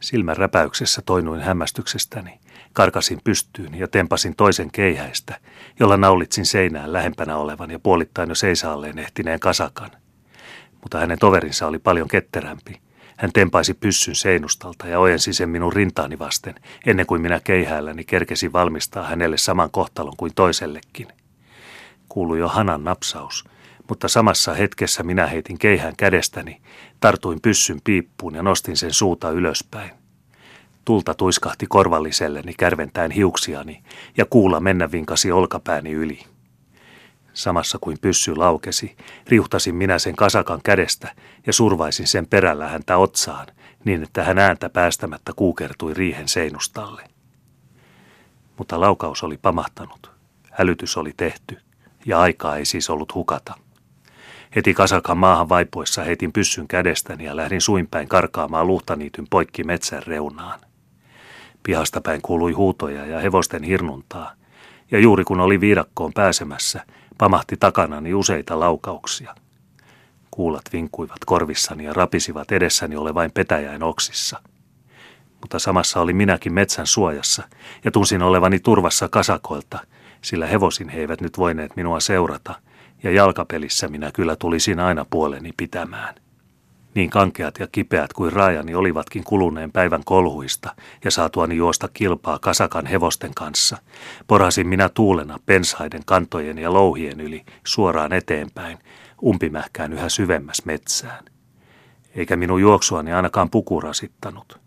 Silmän 0.01 0.37
räpäyksessä 0.37 1.03
toinuin 1.07 1.41
hämmästyksestäni, 1.41 2.41
karkasin 2.73 3.21
pystyyn 3.25 3.75
ja 3.75 3.89
tempasin 3.89 4.37
toisen 4.37 4.71
keihäistä, 4.71 5.41
jolla 5.81 5.97
naulitsin 5.97 6.47
seinään 6.47 6.93
lähempänä 6.93 7.37
olevan 7.37 7.71
ja 7.71 7.79
puolittain 7.79 8.29
jo 8.29 8.35
seisaalleen 8.35 8.99
ehtineen 8.99 9.41
kasakan. 9.41 9.91
Mutta 10.83 10.99
hänen 10.99 11.19
toverinsa 11.19 11.67
oli 11.67 11.79
paljon 11.79 12.09
ketterämpi. 12.09 12.81
Hän 13.17 13.33
tempaisi 13.33 13.75
pyssyn 13.75 14.15
seinustalta 14.15 14.87
ja 14.87 15.01
ojensi 15.01 15.33
sen 15.33 15.49
minun 15.49 15.73
rintaani 15.73 16.19
vasten, 16.19 16.55
ennen 16.87 17.07
kuin 17.07 17.23
minä 17.23 17.41
keihäälläni 17.45 18.05
kerkesin 18.05 18.53
valmistaa 18.53 19.05
hänelle 19.05 19.37
saman 19.37 19.71
kohtalon 19.71 20.17
kuin 20.17 20.33
toisellekin. 20.35 21.20
Kuului 22.13 22.39
jo 22.39 22.49
hanan 22.49 22.85
napsaus, 22.85 23.45
mutta 23.89 24.09
samassa 24.09 24.55
hetkessä 24.55 25.03
minä 25.03 25.27
heitin 25.27 25.59
keihään 25.59 25.97
kädestäni, 25.97 26.61
tartuin 27.01 27.41
pyssyn 27.41 27.81
piippuun 27.85 28.35
ja 28.35 28.43
nostin 28.43 28.77
sen 28.77 28.93
suuta 28.93 29.31
ylöspäin. 29.31 29.91
Tulta 30.85 31.15
tuiskahti 31.15 31.67
korvalliselleni 31.67 32.55
kärventäen 32.59 33.11
hiuksiani 33.11 33.83
ja 34.17 34.25
kuula 34.25 34.61
mennä 34.61 34.93
vinkasi 34.93 35.33
olkapääni 35.33 35.93
yli. 35.93 36.23
Samassa 37.33 37.79
kuin 37.81 37.99
pyssy 38.01 38.37
laukesi, 38.37 38.97
riuhtasin 39.29 39.75
minä 39.75 39.99
sen 39.99 40.17
kasakan 40.17 40.61
kädestä 40.65 41.15
ja 41.47 41.53
survaisin 41.53 42.07
sen 42.07 42.27
perällä 42.27 42.69
häntä 42.69 42.97
otsaan, 42.97 43.47
niin 43.85 44.03
että 44.03 44.25
hän 44.25 44.39
ääntä 44.39 44.71
päästämättä 44.71 45.33
kuukertui 45.37 45.95
riihen 45.95 46.29
seinustalle. 46.29 47.03
Mutta 48.59 48.81
laukaus 48.81 49.23
oli 49.23 49.39
pamahtanut, 49.43 50.11
hälytys 50.51 50.97
oli 50.97 51.13
tehty 51.17 51.70
ja 52.07 52.21
aikaa 52.21 52.57
ei 52.57 52.65
siis 52.65 52.91
ollut 52.91 53.15
hukata. 53.15 53.55
Heti 54.57 54.75
kasakan 54.75 55.19
maahan 55.19 55.49
vaipuessa 55.49 56.05
heitin 56.05 56.33
pyssyn 56.33 56.69
kädestäni 56.69 57.25
ja 57.25 57.37
lähdin 57.37 57.61
suinpäin 57.61 58.09
karkaamaan 58.09 58.67
luhtaniityn 58.67 59.27
poikki 59.31 59.65
metsän 59.65 60.03
reunaan. 60.03 60.61
Pihasta 61.63 62.01
päin 62.01 62.23
kuului 62.23 62.53
huutoja 62.53 63.07
ja 63.07 63.21
hevosten 63.21 63.63
hirnuntaa, 63.63 64.33
ja 64.91 64.99
juuri 64.99 65.25
kun 65.25 65.41
oli 65.41 65.61
viidakkoon 65.61 66.13
pääsemässä, 66.13 66.85
pamahti 67.19 67.57
takanani 67.57 68.15
useita 68.15 68.61
laukauksia. 68.61 69.35
Kuulat 70.31 70.65
vinkuivat 70.73 71.25
korvissani 71.27 71.85
ja 71.85 71.93
rapisivat 71.93 72.53
edessäni 72.53 72.97
olevain 72.97 73.31
petäjäin 73.31 73.83
oksissa. 73.83 74.41
Mutta 75.41 75.59
samassa 75.59 76.01
oli 76.01 76.13
minäkin 76.13 76.53
metsän 76.53 76.87
suojassa 76.87 77.43
ja 77.85 77.91
tunsin 77.91 78.23
olevani 78.23 78.59
turvassa 78.59 79.09
kasakoilta, 79.09 79.79
sillä 80.23 80.47
hevosin 80.47 80.89
he 80.89 81.01
eivät 81.01 81.21
nyt 81.21 81.39
voineet 81.39 81.77
minua 81.77 82.01
seurata– 82.01 82.55
ja 83.03 83.11
jalkapelissä 83.11 83.89
minä 83.89 84.11
kyllä 84.15 84.37
tulisin 84.37 84.81
aina 84.81 85.07
puoleni 85.11 85.51
pitämään. 85.57 86.15
Niin 86.95 87.11
kankeat 87.11 87.59
ja 87.59 87.67
kipeät 87.73 88.13
kuin 88.13 88.33
rajani 88.33 88.75
olivatkin 88.75 89.25
kuluneen 89.25 89.73
päivän 89.73 90.03
kolhuista 90.05 90.75
ja 91.05 91.11
saatuani 91.11 91.57
juosta 91.57 91.89
kilpaa 91.95 92.39
kasakan 92.39 92.87
hevosten 92.87 93.35
kanssa, 93.35 93.77
porasin 94.27 94.69
minä 94.69 94.89
tuulena 94.89 95.39
pensaiden 95.47 96.03
kantojen 96.07 96.59
ja 96.59 96.73
louhien 96.73 97.21
yli 97.21 97.45
suoraan 97.67 98.13
eteenpäin, 98.13 98.79
umpimähkään 99.23 99.93
yhä 99.93 100.09
syvemmäs 100.09 100.63
metsään. 100.65 101.25
Eikä 102.15 102.37
minun 102.37 102.61
juoksuani 102.61 103.13
ainakaan 103.13 103.51
puku 103.51 103.81
rasittanut. 103.81 104.61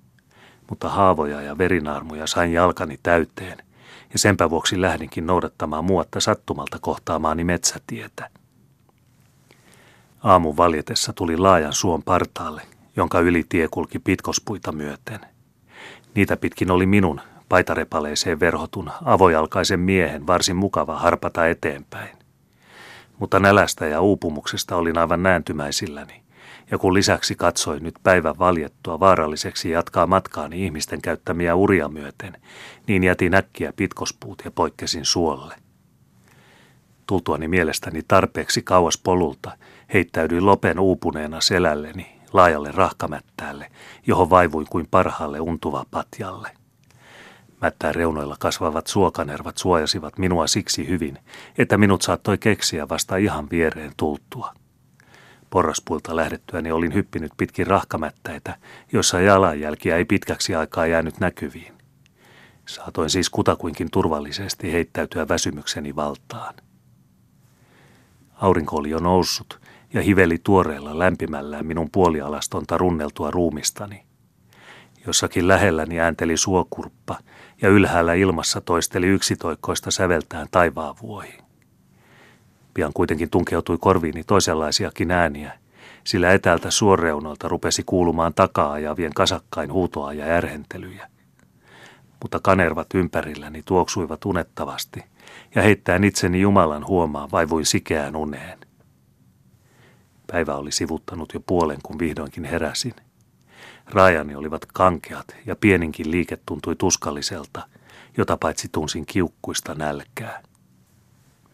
Mutta 0.70 0.90
haavoja 0.90 1.42
ja 1.42 1.58
verinaarmuja 1.58 2.28
sain 2.28 2.54
jalkani 2.54 3.00
täyteen– 3.04 3.58
ja 4.14 4.20
senpä 4.20 4.50
vuoksi 4.50 4.82
lähdinkin 4.82 5.28
noudattamaan 5.28 5.86
muotta 5.86 6.20
sattumalta 6.20 6.78
kohtaamaani 6.82 7.44
metsätietä. 7.44 8.30
Aamun 10.24 10.58
valjetessa 10.58 11.14
tuli 11.14 11.38
laajan 11.38 11.74
suon 11.74 12.04
partaalle, 12.04 12.62
jonka 12.96 13.20
yli 13.20 13.44
tie 13.50 13.68
kulki 13.68 14.00
pitkospuita 14.00 14.72
myöten. 14.72 15.20
Niitä 16.16 16.38
pitkin 16.38 16.72
oli 16.72 16.86
minun, 16.86 17.22
paitarepaleeseen 17.50 18.40
verhotun, 18.40 18.92
avojalkaisen 19.06 19.80
miehen 19.80 20.28
varsin 20.28 20.56
mukava 20.56 21.00
harpata 21.00 21.48
eteenpäin. 21.48 22.18
Mutta 23.20 23.40
nälästä 23.40 23.86
ja 23.86 24.02
uupumuksesta 24.02 24.76
olin 24.76 24.98
aivan 24.98 25.24
nääntymäisilläni 25.24 26.23
ja 26.72 26.78
kun 26.78 26.94
lisäksi 26.94 27.36
katsoin 27.36 27.84
nyt 27.84 27.96
päivän 28.04 28.40
valjettua 28.40 29.00
vaaralliseksi 29.00 29.70
jatkaa 29.70 30.08
matkaani 30.08 30.66
ihmisten 30.66 31.02
käyttämiä 31.02 31.56
uria 31.56 31.90
myöten, 31.90 32.38
niin 32.88 33.04
jätin 33.04 33.36
äkkiä 33.36 33.74
pitkospuut 33.76 34.42
ja 34.46 34.52
poikkesin 34.52 35.06
suolle. 35.06 35.56
Tultuani 37.08 37.48
mielestäni 37.48 38.02
tarpeeksi 38.08 38.62
kauas 38.62 38.98
polulta, 38.98 39.58
heittäydyin 39.94 40.46
lopen 40.46 40.80
uupuneena 40.80 41.42
selälleni 41.42 42.20
laajalle 42.34 42.72
rahkamättäälle, 42.72 43.72
johon 44.08 44.30
vaivuin 44.30 44.68
kuin 44.70 44.88
parhaalle 44.92 45.40
untuva 45.40 45.86
patjalle. 45.92 46.52
Mättään 47.62 47.96
reunoilla 47.96 48.36
kasvavat 48.40 48.88
suokanervat 48.88 49.58
suojasivat 49.58 50.18
minua 50.18 50.48
siksi 50.48 50.88
hyvin, 50.88 51.20
että 51.58 51.78
minut 51.78 52.02
saattoi 52.02 52.38
keksiä 52.38 52.90
vasta 52.90 53.18
ihan 53.18 53.50
viereen 53.52 53.92
tultua. 53.98 54.54
Porraspuilta 55.54 56.16
lähdettyäni 56.16 56.72
olin 56.72 56.94
hyppinyt 56.94 57.32
pitkin 57.38 57.68
rahkamättäitä, 57.68 58.58
joissa 58.92 59.22
jalanjälkiä 59.22 59.98
ei 59.98 60.06
pitkäksi 60.06 60.56
aikaa 60.56 60.88
jäänyt 60.88 61.20
näkyviin. 61.20 61.74
Saatoin 62.66 63.10
siis 63.10 63.30
kutakuinkin 63.30 63.92
turvallisesti 63.92 64.72
heittäytyä 64.72 65.28
väsymykseni 65.28 65.96
valtaan. 65.96 66.54
Aurinko 68.34 68.76
oli 68.76 68.90
jo 68.90 69.00
noussut 69.00 69.60
ja 69.94 70.02
hiveli 70.02 70.38
tuoreella 70.44 71.00
lämpimällään 71.00 71.66
minun 71.66 71.90
puolialastonta 71.92 72.78
runneltua 72.78 73.32
ruumistani. 73.32 74.04
Jossakin 75.08 75.48
lähelläni 75.48 76.00
äänteli 76.00 76.38
suokurppa 76.38 77.20
ja 77.62 77.70
ylhäällä 77.70 78.14
ilmassa 78.14 78.62
toisteli 78.62 79.08
yksitoikkoista 79.08 79.92
säveltään 79.92 80.48
taivaan 80.52 80.96
vuohi. 81.02 81.43
Pian 82.74 82.94
kuitenkin 82.94 83.30
tunkeutui 83.30 83.78
korviini 83.78 84.24
toisenlaisiakin 84.24 85.12
ääniä, 85.12 85.60
sillä 86.04 86.34
etäältä 86.34 86.72
suoreunolta 86.72 87.48
rupesi 87.48 87.84
kuulumaan 87.86 88.34
takaa 88.34 88.72
ajavien 88.72 89.14
kasakkain 89.14 89.74
huutoa 89.74 90.14
ja 90.14 90.26
ärhentelyjä. 90.26 91.10
Mutta 92.22 92.40
kanervat 92.40 92.88
ympärilläni 92.94 93.62
tuoksuivat 93.66 94.26
unettavasti, 94.26 95.04
ja 95.56 95.62
heittäen 95.62 96.04
itseni 96.04 96.42
Jumalan 96.42 96.88
huomaan 96.88 97.32
vaivuin 97.32 97.66
sikeään 97.66 98.16
uneen. 98.16 98.60
Päivä 100.28 100.56
oli 100.56 100.72
sivuttanut 100.72 101.34
jo 101.34 101.40
puolen, 101.40 101.78
kun 101.84 102.00
vihdoinkin 102.00 102.44
heräsin. 102.44 102.94
Rajani 103.86 104.36
olivat 104.36 104.66
kankeat 104.66 105.36
ja 105.46 105.56
pieninkin 105.56 106.12
liike 106.12 106.38
tuntui 106.46 106.76
tuskalliselta, 106.76 107.68
jota 108.18 108.38
paitsi 108.38 108.70
tunsin 108.72 109.06
kiukkuista 109.06 109.76
nälkää. 109.76 110.42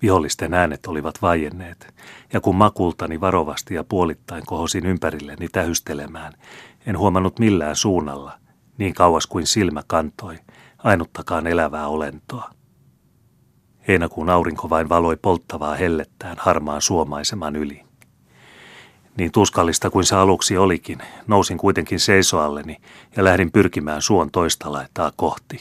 Vihollisten 0.02 0.54
äänet 0.54 0.86
olivat 0.88 1.22
vaienneet, 1.22 1.94
ja 2.34 2.42
kun 2.42 2.56
makultani 2.56 3.22
varovasti 3.22 3.74
ja 3.74 3.84
puolittain 3.84 4.44
kohosin 4.46 4.86
ympärilleni 4.86 5.48
tähystelemään, 5.48 6.34
en 6.86 6.98
huomannut 6.98 7.40
millään 7.40 7.76
suunnalla, 7.76 8.40
niin 8.78 8.94
kauas 8.94 9.28
kuin 9.28 9.48
silmä 9.48 9.84
kantoi, 9.88 10.38
ainuttakaan 10.78 11.48
elävää 11.48 11.88
olentoa. 11.88 12.50
Heinäkuun 13.88 14.30
aurinko 14.30 14.70
vain 14.70 14.90
valoi 14.90 15.18
polttavaa 15.22 15.76
hellettään 15.76 16.38
harmaan 16.40 16.82
suomaiseman 16.82 17.56
yli. 17.56 17.84
Niin 19.18 19.32
tuskallista 19.32 19.90
kuin 19.90 20.06
se 20.06 20.16
aluksi 20.16 20.58
olikin, 20.58 21.00
nousin 21.28 21.58
kuitenkin 21.58 22.00
seisoalleni 22.00 22.78
ja 23.16 23.24
lähdin 23.24 23.52
pyrkimään 23.52 24.02
suon 24.02 24.32
toista 24.32 24.72
laittaa 24.72 25.12
kohti. 25.16 25.58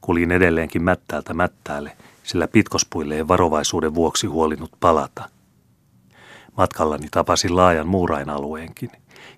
Kulin 0.00 0.32
edelleenkin 0.32 0.82
mättäältä 0.82 1.34
mättäälle– 1.34 1.96
sillä 2.22 2.48
pitkospuille 2.48 3.16
ei 3.16 3.28
varovaisuuden 3.28 3.94
vuoksi 3.94 4.26
huolinut 4.26 4.70
palata. 4.80 5.28
Matkallani 6.56 7.08
tapasin 7.10 7.56
laajan 7.56 7.88
muurainalueenkin, 7.88 8.90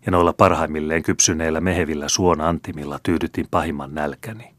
ja 0.07 0.13
noilla 0.13 0.33
parhaimmilleen 0.33 1.03
kypsyneillä 1.03 1.61
mehevillä 1.61 2.09
suon 2.09 2.41
antimilla 2.41 2.99
tyydytin 3.03 3.47
pahimman 3.51 3.95
nälkäni. 3.95 4.55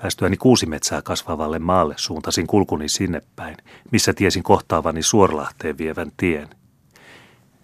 Päästyäni 0.00 0.36
kuusi 0.36 0.66
metsää 0.66 1.02
kasvavalle 1.02 1.58
maalle 1.58 1.94
suuntasin 1.96 2.46
kulkuni 2.46 2.88
sinne 2.88 3.22
päin, 3.36 3.56
missä 3.90 4.12
tiesin 4.12 4.42
kohtaavani 4.42 5.02
Suorlahteen 5.02 5.78
vievän 5.78 6.12
tien. 6.16 6.48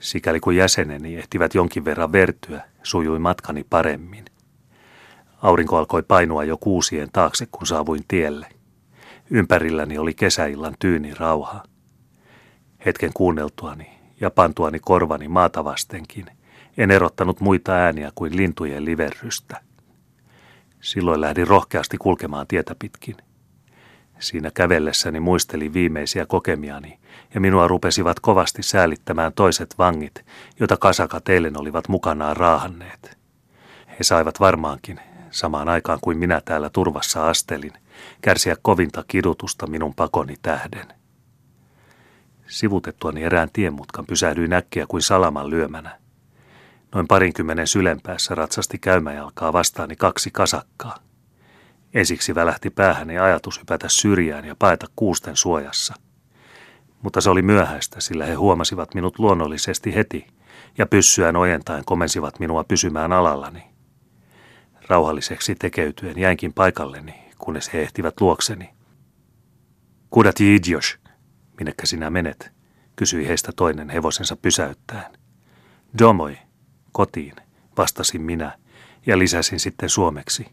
Sikäli 0.00 0.40
kuin 0.40 0.56
jäseneni 0.56 1.16
ehtivät 1.16 1.54
jonkin 1.54 1.84
verran 1.84 2.12
vertyä, 2.12 2.64
sujui 2.82 3.18
matkani 3.18 3.64
paremmin. 3.70 4.24
Aurinko 5.42 5.76
alkoi 5.76 6.02
painua 6.02 6.44
jo 6.44 6.56
kuusien 6.56 7.08
taakse, 7.12 7.46
kun 7.46 7.66
saavuin 7.66 8.04
tielle. 8.08 8.46
Ympärilläni 9.30 9.98
oli 9.98 10.14
kesäillan 10.14 10.74
tyyni 10.78 11.14
rauha. 11.14 11.62
Hetken 12.86 13.10
kuunneltuani 13.14 13.98
ja 14.20 14.30
pantuani 14.30 14.78
korvani 14.78 15.28
maata 15.28 15.64
vastenkin, 15.64 16.26
en 16.76 16.90
erottanut 16.90 17.40
muita 17.40 17.72
ääniä 17.72 18.12
kuin 18.14 18.36
lintujen 18.36 18.84
liverrystä. 18.84 19.60
Silloin 20.80 21.20
lähdin 21.20 21.46
rohkeasti 21.46 21.98
kulkemaan 21.98 22.46
tietä 22.46 22.74
pitkin. 22.78 23.16
Siinä 24.18 24.50
kävellessäni 24.54 25.20
muistelin 25.20 25.72
viimeisiä 25.72 26.26
kokemiani, 26.26 26.98
ja 27.34 27.40
minua 27.40 27.68
rupesivat 27.68 28.20
kovasti 28.20 28.62
säälittämään 28.62 29.32
toiset 29.32 29.74
vangit, 29.78 30.24
joita 30.60 30.76
kasakat 30.76 31.28
eilen 31.28 31.60
olivat 31.60 31.88
mukanaan 31.88 32.36
raahanneet. 32.36 33.18
He 33.88 34.04
saivat 34.04 34.40
varmaankin, 34.40 35.00
samaan 35.30 35.68
aikaan 35.68 35.98
kuin 36.02 36.18
minä 36.18 36.40
täällä 36.44 36.70
turvassa 36.70 37.28
astelin, 37.28 37.72
kärsiä 38.20 38.56
kovinta 38.62 39.04
kidutusta 39.08 39.66
minun 39.66 39.94
pakoni 39.94 40.34
tähden. 40.42 40.86
Sivutettuani 42.46 43.22
erään 43.22 43.48
tienmutkan 43.52 44.06
pysähdyin 44.06 44.52
äkkiä 44.52 44.86
kuin 44.88 45.02
salaman 45.02 45.50
lyömänä. 45.50 45.98
Noin 46.94 47.06
parinkymmenen 47.08 47.66
sylen 47.66 48.00
päässä 48.00 48.34
ratsasti 48.34 48.78
käymäjalkaa 48.78 49.52
vastaani 49.52 49.96
kaksi 49.96 50.30
kasakkaa. 50.30 50.98
Ensiksi 51.94 52.34
välähti 52.34 52.70
päähäni 52.70 53.18
ajatus 53.18 53.60
hypätä 53.60 53.88
syrjään 53.88 54.44
ja 54.44 54.56
paeta 54.58 54.86
kuusten 54.96 55.36
suojassa. 55.36 55.94
Mutta 57.02 57.20
se 57.20 57.30
oli 57.30 57.42
myöhäistä, 57.42 58.00
sillä 58.00 58.26
he 58.26 58.34
huomasivat 58.34 58.94
minut 58.94 59.18
luonnollisesti 59.18 59.94
heti 59.94 60.26
ja 60.78 60.86
pyssyään 60.86 61.36
ojentaen 61.36 61.84
komensivat 61.84 62.40
minua 62.40 62.64
pysymään 62.64 63.12
alallani. 63.12 63.62
Rauhalliseksi 64.88 65.54
tekeytyen 65.54 66.18
jäinkin 66.18 66.52
paikalleni, 66.52 67.14
kunnes 67.38 67.72
he 67.72 67.82
ehtivät 67.82 68.20
luokseni. 68.20 68.70
Kudat 70.10 70.40
idjos, 70.40 70.98
minnekä 71.58 71.86
sinä 71.86 72.10
menet, 72.10 72.52
kysyi 72.96 73.28
heistä 73.28 73.52
toinen 73.56 73.90
hevosensa 73.90 74.36
pysäyttäen. 74.36 75.12
Domoi, 75.98 76.38
kotiin, 76.92 77.34
vastasin 77.78 78.22
minä 78.22 78.58
ja 79.06 79.18
lisäsin 79.18 79.60
sitten 79.60 79.88
suomeksi. 79.88 80.46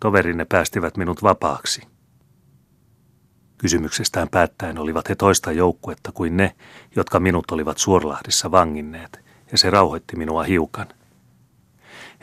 Toverinne 0.00 0.44
päästivät 0.44 0.96
minut 0.96 1.22
vapaaksi. 1.22 1.82
Kysymyksestään 3.58 4.28
päättäen 4.28 4.78
olivat 4.78 5.08
he 5.08 5.14
toista 5.14 5.52
joukkuetta 5.52 6.12
kuin 6.12 6.36
ne, 6.36 6.56
jotka 6.96 7.20
minut 7.20 7.50
olivat 7.50 7.78
Suorlahdissa 7.78 8.50
vanginneet, 8.50 9.24
ja 9.52 9.58
se 9.58 9.70
rauhoitti 9.70 10.16
minua 10.16 10.42
hiukan. 10.42 10.86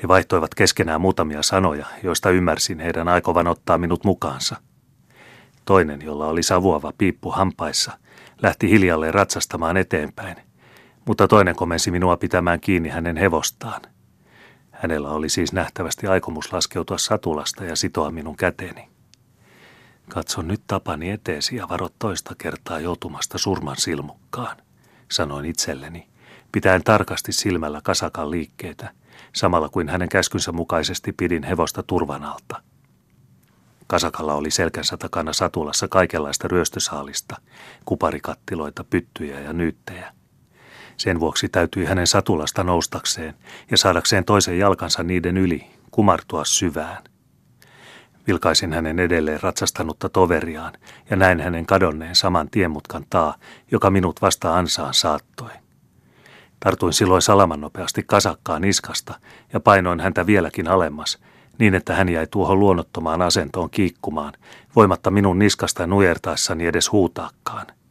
He 0.03 0.07
vaihtoivat 0.07 0.55
keskenään 0.55 1.01
muutamia 1.01 1.43
sanoja, 1.43 1.85
joista 2.03 2.29
ymmärsin 2.29 2.79
heidän 2.79 3.07
aikovan 3.07 3.47
ottaa 3.47 3.77
minut 3.77 4.03
mukaansa. 4.03 4.55
Toinen, 5.65 6.01
jolla 6.01 6.27
oli 6.27 6.43
savuava 6.43 6.93
piippu 6.97 7.31
hampaissa, 7.31 7.91
lähti 8.41 8.69
hiljalleen 8.69 9.13
ratsastamaan 9.13 9.77
eteenpäin, 9.77 10.37
mutta 11.05 11.27
toinen 11.27 11.55
komensi 11.55 11.91
minua 11.91 12.17
pitämään 12.17 12.59
kiinni 12.59 12.89
hänen 12.89 13.17
hevostaan. 13.17 13.81
Hänellä 14.71 15.09
oli 15.09 15.29
siis 15.29 15.53
nähtävästi 15.53 16.07
aikomus 16.07 16.53
laskeutua 16.53 16.97
satulasta 16.97 17.65
ja 17.65 17.75
sitoa 17.75 18.11
minun 18.11 18.37
käteeni. 18.37 18.89
Katso 20.09 20.41
nyt 20.41 20.61
tapani 20.67 21.09
eteesi 21.09 21.55
ja 21.55 21.69
varot 21.69 21.93
toista 21.99 22.35
kertaa 22.37 22.79
joutumasta 22.79 23.37
surman 23.37 23.77
silmukkaan, 23.77 24.57
sanoin 25.11 25.45
itselleni, 25.45 26.07
pitäen 26.51 26.83
tarkasti 26.83 27.31
silmällä 27.31 27.81
kasakan 27.83 28.31
liikkeitä, 28.31 28.89
samalla 29.33 29.69
kuin 29.69 29.89
hänen 29.89 30.09
käskynsä 30.09 30.51
mukaisesti 30.51 31.11
pidin 31.11 31.43
hevosta 31.43 31.83
turvan 31.83 32.23
alta. 32.23 32.61
Kasakalla 33.87 34.33
oli 34.33 34.51
selkänsä 34.51 34.97
takana 34.97 35.33
satulassa 35.33 35.87
kaikenlaista 35.87 36.47
ryöstösaalista, 36.47 37.35
kuparikattiloita, 37.85 38.83
pyttyjä 38.83 39.39
ja 39.39 39.53
nyyttejä– 39.53 40.13
sen 40.97 41.19
vuoksi 41.19 41.49
täytyi 41.49 41.85
hänen 41.85 42.07
satulasta 42.07 42.63
noustakseen 42.63 43.33
ja 43.71 43.77
saadakseen 43.77 44.25
toisen 44.25 44.59
jalkansa 44.59 45.03
niiden 45.03 45.37
yli 45.37 45.67
kumartua 45.91 46.45
syvään. 46.45 47.03
Vilkaisin 48.27 48.73
hänen 48.73 48.99
edelleen 48.99 49.43
ratsastanutta 49.43 50.09
toveriaan 50.09 50.73
ja 51.09 51.15
näin 51.15 51.39
hänen 51.39 51.65
kadonneen 51.65 52.15
saman 52.15 52.49
tienmutkan 52.49 53.05
taa, 53.09 53.35
joka 53.71 53.89
minut 53.89 54.21
vasta 54.21 54.55
ansaan 54.55 54.93
saattoi. 54.93 55.62
Tartuin 56.63 56.93
silloin 56.93 57.21
salaman 57.21 57.61
nopeasti 57.61 58.03
kasakkaan 58.07 58.61
niskasta 58.61 59.19
ja 59.53 59.59
painoin 59.59 59.99
häntä 59.99 60.25
vieläkin 60.25 60.67
alemmas, 60.67 61.19
niin 61.59 61.75
että 61.75 61.95
hän 61.95 62.09
jäi 62.09 62.27
tuohon 62.27 62.59
luonnottomaan 62.59 63.21
asentoon 63.21 63.69
kiikkumaan, 63.69 64.33
voimatta 64.75 65.11
minun 65.11 65.39
niskasta 65.39 65.87
nujertaessani 65.87 66.65
edes 66.65 66.91
huutaakkaan– 66.91 67.67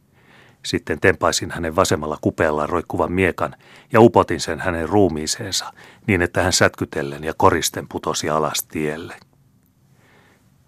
sitten 0.65 0.99
tempaisin 0.99 1.51
hänen 1.51 1.75
vasemmalla 1.75 2.17
kupeellaan 2.21 2.69
roikkuvan 2.69 3.11
miekan 3.11 3.55
ja 3.91 4.01
upotin 4.01 4.39
sen 4.39 4.59
hänen 4.59 4.89
ruumiiseensa 4.89 5.73
niin, 6.07 6.21
että 6.21 6.43
hän 6.43 6.53
sätkytellen 6.53 7.23
ja 7.23 7.33
koristen 7.37 7.87
putosi 7.87 8.29
alas 8.29 8.63
tielle. 8.63 9.15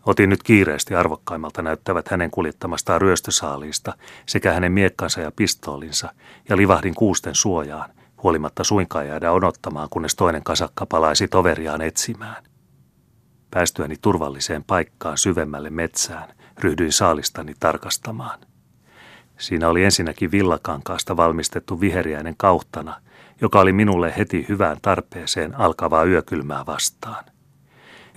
Otin 0.06 0.30
nyt 0.30 0.44
kiireesti 0.44 0.96
arvokkaimmalta 0.96 1.62
näyttävät 1.62 2.08
hänen 2.08 2.32
kuljettamastaan 2.32 3.02
ryöstösaaliista 3.02 3.94
sekä 4.26 4.54
hänen 4.54 4.72
miekkansa 4.72 5.22
ja 5.22 5.32
pistoolinsa 5.36 6.14
ja 6.50 6.58
livahdin 6.58 6.96
kuusten 6.96 7.36
suojaan, 7.36 7.90
huolimatta 8.24 8.64
suinkaan 8.64 9.08
jäädä 9.08 9.32
odottamaan, 9.32 9.90
kunnes 9.90 10.16
toinen 10.16 10.44
kasakka 10.44 10.86
palaisi 10.86 11.28
toveriaan 11.28 11.82
etsimään. 11.82 12.44
Päästyäni 13.52 13.96
turvalliseen 14.02 14.64
paikkaan 14.64 15.18
syvemmälle 15.18 15.70
metsään, 15.70 16.34
ryhdyin 16.60 16.92
saalistani 16.92 17.54
tarkastamaan– 17.60 18.40
Siinä 19.38 19.70
oli 19.70 19.84
ensinnäkin 19.84 20.32
villakankaasta 20.32 21.18
valmistettu 21.18 21.82
viheriäinen 21.82 22.34
kauhtana, 22.38 23.02
joka 23.42 23.60
oli 23.60 23.74
minulle 23.74 24.14
heti 24.18 24.46
hyvään 24.50 24.78
tarpeeseen 24.82 25.56
alkavaa 25.56 26.04
yökylmää 26.04 26.66
vastaan. 26.66 27.26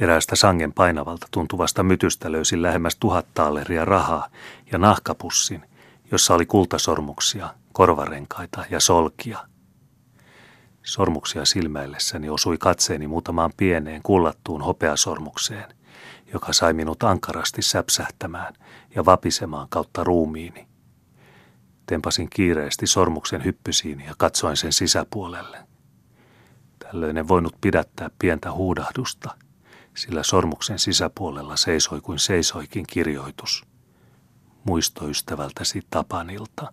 Eräästä 0.00 0.36
sangen 0.36 0.72
painavalta 0.72 1.26
tuntuvasta 1.30 1.82
mytystä 1.82 2.32
löysin 2.32 2.62
lähemmäs 2.62 2.96
tuhat 2.96 3.26
taaleria 3.34 3.84
rahaa 3.84 4.28
ja 4.72 4.78
nahkapussin, 4.78 5.62
jossa 6.10 6.34
oli 6.34 6.46
kultasormuksia, 6.46 7.54
korvarenkaita 7.72 8.64
ja 8.70 8.80
solkia. 8.80 9.38
Sormuksia 10.82 11.44
silmäillessäni 11.44 12.28
osui 12.28 12.58
katseeni 12.58 13.06
muutamaan 13.06 13.52
pieneen 13.56 14.02
kullattuun 14.02 14.62
hopeasormukseen, 14.62 15.74
joka 16.32 16.52
sai 16.52 16.72
minut 16.72 17.02
ankarasti 17.02 17.62
säpsähtämään 17.62 18.54
ja 18.94 19.04
vapisemaan 19.04 19.66
kautta 19.70 20.04
ruumiini. 20.04 20.68
Tempasin 21.86 22.30
kiireesti 22.30 22.86
sormuksen 22.86 23.44
hyppysiin 23.44 24.00
ja 24.00 24.14
katsoin 24.18 24.56
sen 24.56 24.72
sisäpuolelle. 24.72 25.58
Tällöin 26.78 27.16
en 27.16 27.28
voinut 27.28 27.54
pidättää 27.60 28.10
pientä 28.18 28.52
huudahdusta, 28.52 29.30
sillä 29.98 30.22
sormuksen 30.22 30.78
sisäpuolella 30.78 31.56
seisoi 31.56 32.00
kuin 32.00 32.18
seisoikin 32.18 32.86
kirjoitus. 32.86 33.64
Muisto 34.64 35.08
ystävältäsi 35.08 35.82
Tapanilta. 35.90 36.72